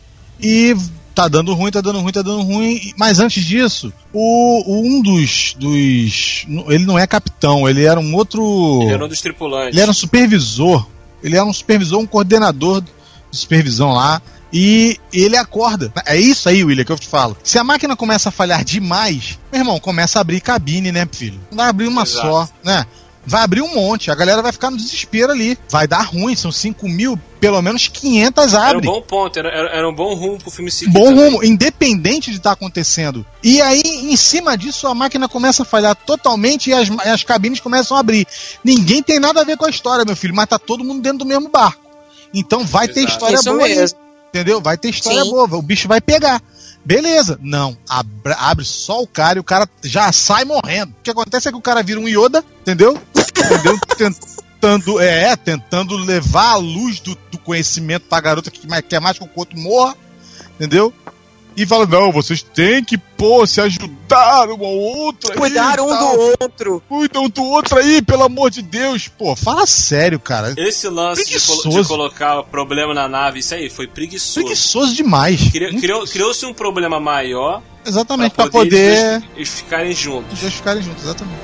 [0.40, 0.74] e
[1.14, 2.92] tá dando ruim, tá dando ruim, tá dando ruim.
[2.96, 6.46] Mas antes disso, o, o- um dos, dos.
[6.68, 8.80] Ele não é capitão, ele era um outro.
[8.82, 9.72] Ele era um dos tripulantes.
[9.74, 10.86] Ele era um supervisor.
[11.22, 14.22] Ele era um supervisor, um coordenador de supervisão lá.
[14.52, 15.92] E ele acorda.
[16.06, 17.36] É isso aí, William, que eu te falo.
[17.42, 21.38] Se a máquina começa a falhar demais, meu irmão, começa a abrir cabine, né, filho?
[21.50, 22.26] Não vai abrir uma Exato.
[22.26, 22.86] só, né?
[23.26, 25.58] Vai abrir um monte, a galera vai ficar no desespero ali.
[25.68, 28.90] Vai dar ruim, são 5 mil, pelo menos 500 Era um abrem.
[28.90, 30.92] bom ponto, era, era, era um bom rumo pro filme seguir.
[30.92, 31.24] Bom também.
[31.24, 33.26] rumo, independente de estar acontecendo.
[33.42, 37.24] E aí, em cima disso, a máquina começa a falhar totalmente e as, e as
[37.24, 38.26] cabines começam a abrir.
[38.62, 41.18] Ninguém tem nada a ver com a história, meu filho, mas tá todo mundo dentro
[41.18, 41.82] do mesmo barco.
[42.32, 43.12] Então vai ter Exato.
[43.12, 43.86] história Isso boa aí,
[44.28, 44.60] entendeu?
[44.60, 45.30] Vai ter história Sim.
[45.30, 46.40] boa, o bicho vai pegar.
[46.86, 47.36] Beleza.
[47.42, 50.92] Não, abra- abre só o cara e o cara já sai morrendo.
[50.92, 52.96] O que acontece é que o cara vira um Yoda, entendeu?
[53.12, 53.78] Entendeu?
[54.60, 59.24] Tentando, é, tentando levar a luz do, do conhecimento pra garota que quer mais que
[59.24, 59.96] o outro morra,
[60.54, 60.92] entendeu?
[61.56, 65.88] E fala, não, vocês têm que, pô, se ajudar uma ao outro aí, Cuidar um
[65.88, 66.14] tal.
[66.16, 66.82] do outro.
[66.86, 69.08] Cuidam um do outro aí, pelo amor de Deus.
[69.08, 70.52] Pô, fala sério, cara.
[70.58, 74.34] Esse lance de, colo- de colocar problema na nave, isso aí foi preguiçoso.
[74.44, 75.50] Preguiçoso demais.
[75.50, 79.14] Criou- criou- Criou-se um problema maior Exatamente, pra pra poder...
[79.14, 80.34] eles, eles ficarem juntos.
[80.34, 81.40] Os dois ficarem juntos, exatamente.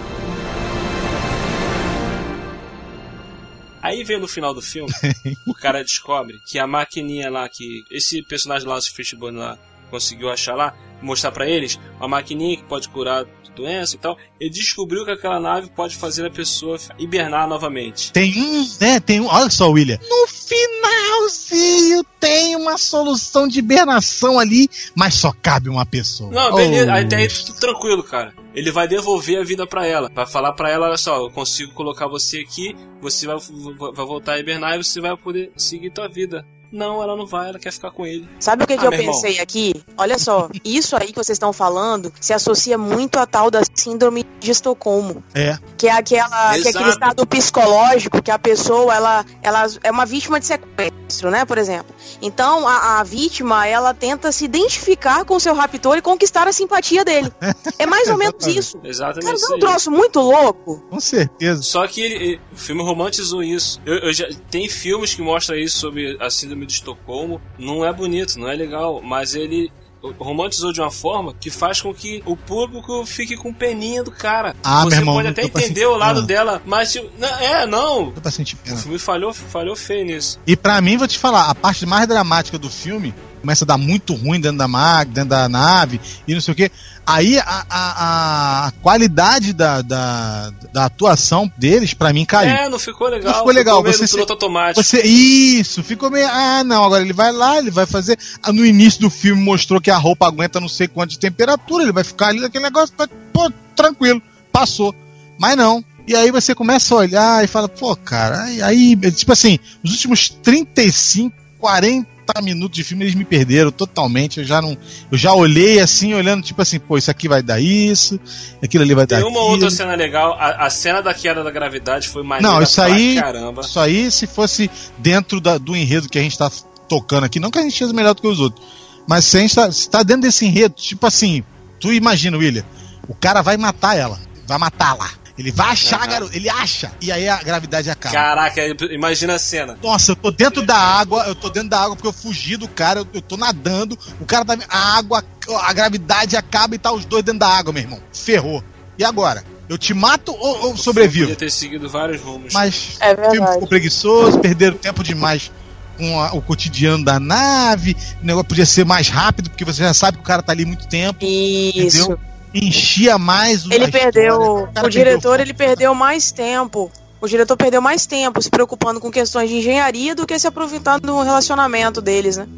[3.80, 4.92] Aí vem no final do filme,
[5.46, 9.58] o cara descobre que a maquininha lá que esse personagem lá, o Fishbone lá,
[9.92, 13.24] conseguiu achar lá, mostrar pra eles, uma maquininha que pode curar
[13.54, 18.10] doença e tal, ele descobriu que aquela nave pode fazer a pessoa hibernar novamente.
[18.10, 18.98] Tem um, né?
[18.98, 19.26] Tem um.
[19.26, 19.98] Olha só, William.
[20.08, 26.30] No finalzinho tem uma solução de hibernação ali, mas só cabe uma pessoa.
[26.30, 26.96] Não, beleza, Oh.
[26.96, 28.32] até aí tudo tranquilo, cara.
[28.54, 30.10] Ele vai devolver a vida pra ela.
[30.14, 34.32] Vai falar pra ela, olha só, eu consigo colocar você aqui, você vai, vai voltar
[34.34, 36.42] a hibernar e você vai poder seguir tua vida.
[36.72, 38.26] Não, ela não vai, ela quer ficar com ele.
[38.40, 39.14] Sabe o que, que Ah, eu meu irmão.
[39.14, 39.74] pensei aqui?
[39.98, 44.24] Olha só, isso aí que vocês estão falando se associa muito à tal da síndrome
[44.40, 45.22] de Estocolmo.
[45.34, 45.58] É.
[45.76, 50.06] Que é aquela que é aquele estado psicológico que a pessoa ela, ela é uma
[50.06, 51.94] vítima de sequestro, né, por exemplo.
[52.22, 56.52] Então a, a vítima ela tenta se identificar com o seu raptor e conquistar a
[56.52, 57.30] simpatia dele.
[57.78, 58.80] É mais ou menos isso.
[58.82, 60.82] Exatamente Cara, não é um troço muito louco.
[60.88, 61.62] Com certeza.
[61.62, 63.80] Só que ele, ele- o filme romantizou isso.
[63.84, 67.40] Eu, eu já, tem filmes que mostram isso sobre a síndrome de Estocolmo.
[67.58, 69.70] Não é bonito, não é legal, mas ele
[70.18, 74.56] romantizou de uma forma que faz com que o público fique com peninha do cara.
[74.62, 76.26] Ah, Você meu irmão, pode até entender o lado pena.
[76.26, 78.08] dela, mas tipo, não, é, não.
[78.08, 80.40] O filme falhou, falhou feio nisso.
[80.46, 83.76] E pra mim, vou te falar, a parte mais dramática do filme começa a dar
[83.76, 86.70] muito ruim dentro da máquina, dentro da nave e não sei o que.
[87.04, 92.50] Aí a, a, a- qualidade da, da, da atuação deles, pra mim, caiu.
[92.50, 93.32] É, não ficou legal.
[93.32, 94.82] Não ficou legal, meio você piloto automático.
[94.82, 96.28] Você, isso, ficou meio.
[96.28, 98.16] Ah, não, agora ele vai lá, ele vai fazer.
[98.42, 101.82] Ah, No início do filme mostrou que a roupa aguenta não sei quanto de temperatura,
[101.82, 102.94] ele vai ficar ali naquele negócio,
[103.32, 104.22] pô, tranquilo,
[104.52, 104.94] passou.
[105.38, 105.84] Mas não.
[106.06, 109.90] E aí você começa a olhar e fala, pô, cara, aí, aí, tipo assim, os
[109.92, 112.11] últimos 35, 40
[112.42, 114.38] minutos de filme eles me perderam totalmente.
[114.40, 114.76] Eu já não.
[115.10, 118.18] Eu já olhei assim, olhando, tipo assim, pô, isso aqui vai dar isso,
[118.62, 119.52] aquilo ali vai dar Tem uma aquilo.
[119.52, 120.34] outra cena legal.
[120.38, 123.60] A, a cena da queda da gravidade foi maneira Não, isso aí- caramba.
[123.62, 126.50] Isso aí, se fosse dentro da- do enredo que a gente tá
[126.88, 128.64] tocando aqui, não que a gente seja melhor do que os outros,
[129.06, 131.42] mas se a gente tá, se tá dentro desse enredo, tipo assim,
[131.80, 132.64] tu imagina, William,
[133.08, 135.08] o cara vai matar ela, vai matá-la.
[135.38, 138.14] Ele vai achar, garoto, ele acha, e aí a gravidade acaba.
[138.14, 138.60] Caraca,
[138.92, 139.78] imagina a cena.
[139.82, 142.68] Nossa, eu tô dentro da água, eu tô dentro da água porque eu fugi do
[142.68, 144.58] cara, eu, eu tô nadando, o cara tá.
[144.68, 145.24] A água,
[145.62, 148.00] a gravidade acaba e tá os dois dentro da água, meu irmão.
[148.12, 148.62] Ferrou.
[148.98, 149.42] E agora?
[149.68, 151.24] Eu te mato ou, ou sobrevivo?
[151.28, 152.52] Podia ter seguido vários rumos.
[152.52, 155.50] Mas É o filme ficou preguiçoso, perderam tempo demais
[155.96, 159.94] com a- o cotidiano da nave, o negócio podia ser mais rápido, porque você já
[159.94, 161.98] sabe que o cara tá ali muito tempo, Isso.
[161.98, 162.18] entendeu?
[162.54, 164.12] Enchia mais o Ele história.
[164.12, 164.68] perdeu.
[164.74, 166.90] cara O diretor perdeu ele perdeu mais tempo.
[167.22, 171.06] O diretor perdeu mais tempo se preocupando com questões de engenharia do que se aproveitando
[171.06, 172.48] do relacionamento deles, né?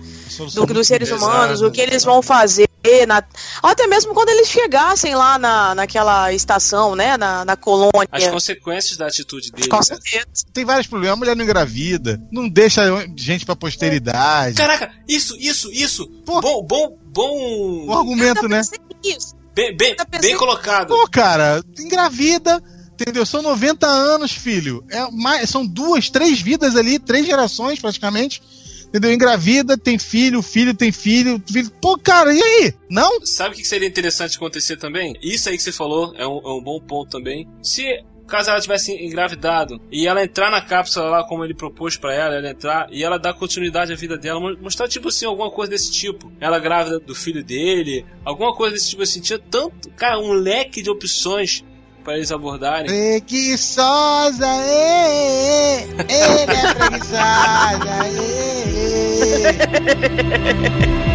[0.55, 2.66] Do, dos seres humanos, o que eles vão fazer.
[3.07, 3.22] Na,
[3.62, 7.18] ou até mesmo quando eles chegassem lá na, naquela estação, né?
[7.18, 8.09] Na, na colônia.
[8.11, 9.68] As consequências da atitude dele.
[9.68, 10.26] Com certeza.
[10.51, 12.82] Tem vários problemas, a mulher não engravida, não deixa
[13.16, 14.57] gente pra posteridade.
[14.57, 16.07] Caraca, isso, isso, isso.
[16.24, 16.40] Pô.
[16.40, 17.86] Bom, bom, bom.
[17.86, 18.62] Um argumento, né?
[19.05, 19.34] Isso.
[19.55, 20.88] Bem, bem, bem colocado.
[20.88, 23.24] Pô, cara, engravida, entendeu?
[23.24, 24.84] São 90 anos, filho.
[24.90, 28.42] É mais, são duas, três vidas ali, três gerações praticamente.
[28.88, 29.12] Entendeu?
[29.12, 31.68] Engravida, tem filho, filho tem filho, filho.
[31.80, 32.74] Pô, cara, e aí?
[32.88, 33.26] Não?
[33.26, 35.16] Sabe o que seria interessante acontecer também?
[35.20, 37.48] Isso aí que você falou é um, é um bom ponto também.
[37.61, 37.82] Se
[38.27, 42.35] caso ela tivesse engravidado e ela entrar na cápsula lá como ele propôs para ela,
[42.35, 45.91] ela entrar e ela dar continuidade à vida dela, mostrar tipo assim alguma coisa desse
[45.91, 46.33] tipo.
[46.41, 50.83] Ela grávida do filho dele, alguma coisa desse tipo assim, tinha tanto, cara, um leque
[50.83, 51.64] de opções
[52.03, 52.87] para eles abordarem.
[52.87, 58.64] Preguiçosa, ê, ê, ele é preguiçosa, ê,
[61.11, 61.11] ê.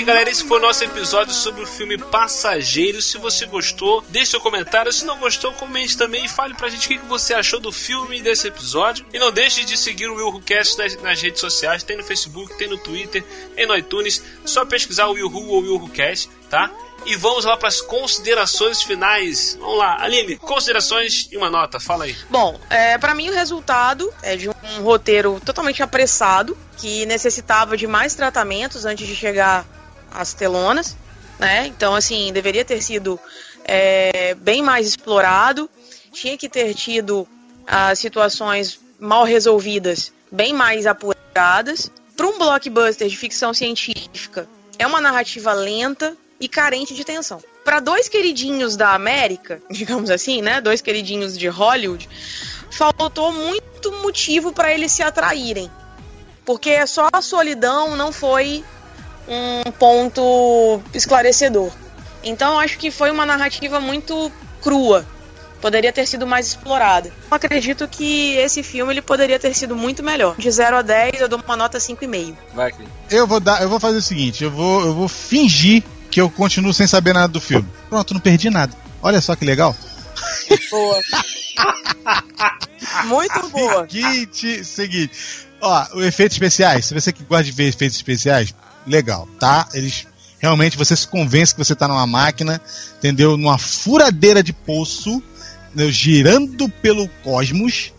[0.00, 0.30] aí, galera.
[0.30, 3.00] Esse foi o nosso episódio sobre o filme Passageiro.
[3.02, 4.92] Se você gostou, deixe seu comentário.
[4.92, 8.18] Se não gostou, comente também e fale pra gente o que você achou do filme
[8.18, 9.04] e desse episódio.
[9.12, 10.42] E não deixe de seguir o Will
[10.78, 11.82] nas, nas, redes sociais.
[11.82, 13.22] Tem no Facebook, tem no Twitter,
[13.54, 14.22] tem no iTunes.
[14.44, 16.70] Só pesquisar o Will Who ou Will Who Cast, tá?
[17.06, 19.56] E vamos lá para as considerações finais.
[19.58, 22.16] Vamos lá, Aline, considerações e uma nota, fala aí.
[22.28, 27.86] Bom, é, para mim o resultado é de um roteiro totalmente apressado, que necessitava de
[27.86, 29.66] mais tratamentos antes de chegar
[30.10, 30.96] às telonas,
[31.38, 31.66] né?
[31.66, 33.18] Então, assim, deveria ter sido
[33.64, 35.68] é, bem mais explorado,
[36.12, 37.26] tinha que ter tido
[37.66, 41.90] as situações mal resolvidas bem mais apuradas.
[42.16, 44.46] Para um blockbuster de ficção científica,
[44.78, 47.42] é uma narrativa lenta, e carente de tensão.
[47.62, 52.08] Para dois queridinhos da América, digamos assim, né, dois queridinhos de Hollywood,
[52.70, 55.70] faltou muito motivo para eles se atraírem.
[56.44, 58.64] Porque só a solidão não foi
[59.30, 61.70] um ponto esclarecedor.
[62.22, 65.06] Então acho que foi uma narrativa muito crua.
[65.60, 67.12] Poderia ter sido mais explorada.
[67.30, 70.34] Eu acredito que esse filme ele poderia ter sido muito melhor.
[70.38, 72.34] De 0 a 10, eu dou uma nota 5,5.
[72.54, 72.88] Vai, Cris.
[73.10, 76.30] Eu vou dar, eu vou fazer o seguinte, eu vou, eu vou fingir que eu
[76.30, 77.68] continuo sem saber nada do filme.
[77.90, 78.72] Pronto, não perdi nada.
[79.02, 79.76] Olha só que legal.
[80.70, 81.00] Boa.
[83.04, 83.86] Muito boa.
[83.88, 85.46] Seguinte, seguinte.
[85.60, 88.54] Ó, os efeitos especiais, se você que gosta de ver efeitos especiais,
[88.86, 89.68] legal, tá?
[89.74, 90.06] Eles
[90.38, 92.60] realmente você se convence que você tá numa máquina,
[92.98, 93.36] entendeu?
[93.36, 95.22] Numa furadeira de poço,
[95.68, 95.92] entendeu?
[95.92, 97.92] girando pelo cosmos,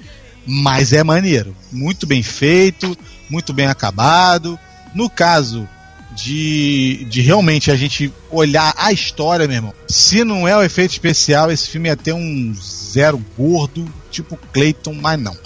[0.45, 1.55] mas é maneiro.
[1.71, 2.97] Muito bem feito,
[3.29, 4.59] muito bem acabado.
[4.93, 5.69] No caso
[6.15, 9.73] de, de realmente a gente olhar a história, meu irmão.
[9.87, 14.93] Se não é o efeito especial, esse filme ia ter um zero gordo, tipo Clayton,
[14.93, 15.37] mas não.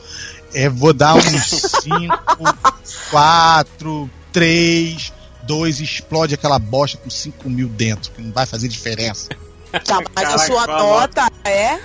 [0.53, 1.43] É, vou dar uns
[1.83, 2.17] 5,
[3.11, 5.13] 4, 3,
[5.46, 9.30] 2, explode aquela bosta com 5 mil dentro, que não vai fazer diferença.
[9.84, 11.82] Tá, mas Caraca, a sua nota é?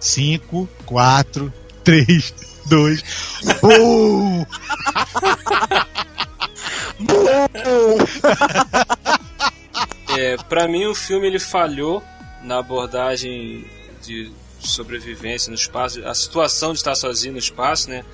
[0.00, 1.52] 5, 4,
[1.84, 2.34] 3,
[2.66, 3.04] 2.
[3.62, 4.44] Uh!
[10.18, 12.02] é, para mim o filme ele falhou
[12.42, 13.64] na abordagem
[14.02, 18.04] de sobrevivência no espaço, a situação de estar sozinho no espaço, né?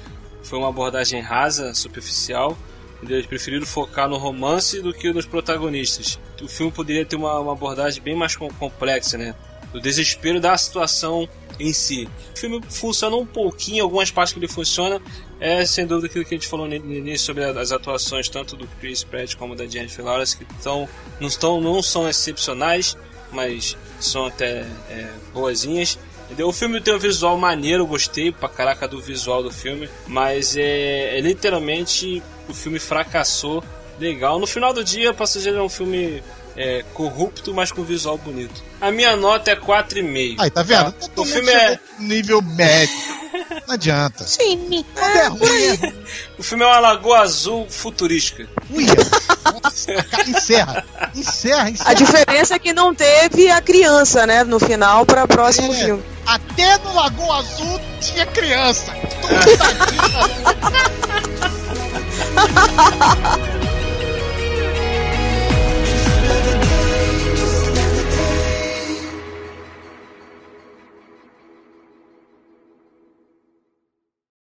[0.43, 2.57] Foi uma abordagem rasa, superficial.
[3.03, 6.19] Eles preferiram focar no romance do que nos protagonistas.
[6.43, 9.35] O filme poderia ter uma, uma abordagem bem mais complexa, né?
[9.73, 11.29] Do desespero da situação
[11.59, 12.09] em si.
[12.35, 15.01] O filme funciona um pouquinho, algumas partes que ele funciona,
[15.39, 18.67] é sem dúvida aquilo que a gente falou no início sobre as atuações tanto do
[18.81, 22.97] Chris Pratt como da Jennifer Lawrence que não, não são excepcionais,
[23.33, 25.99] mas são até é, boazinhas.
[26.39, 31.19] O filme tem um visual maneiro, gostei pra caraca do visual do filme, mas é,
[31.19, 33.63] é literalmente o filme fracassou
[33.99, 34.39] legal.
[34.39, 36.23] No final do dia, Passageiro é um filme
[36.57, 38.63] é, corrupto, mas com visual bonito.
[38.81, 40.37] A minha nota é 4,5.
[40.39, 40.93] Aí, tá vendo?
[40.93, 41.09] Tá?
[41.17, 42.95] O filme é nível médio.
[43.67, 44.25] Não adianta.
[44.25, 44.85] Sim.
[44.97, 45.95] É, é ruim.
[46.39, 48.49] o filme é uma lagoa azul futurística.
[48.71, 48.89] Uia.
[50.27, 50.85] encerra.
[51.15, 51.91] Encerra, encerra.
[51.91, 56.03] A diferença é que não teve a criança, né, no final para próximo é, filme.
[56.27, 58.93] Até no Lagoa Azul tinha criança.
[62.35, 63.60] 哈哈哈哈哈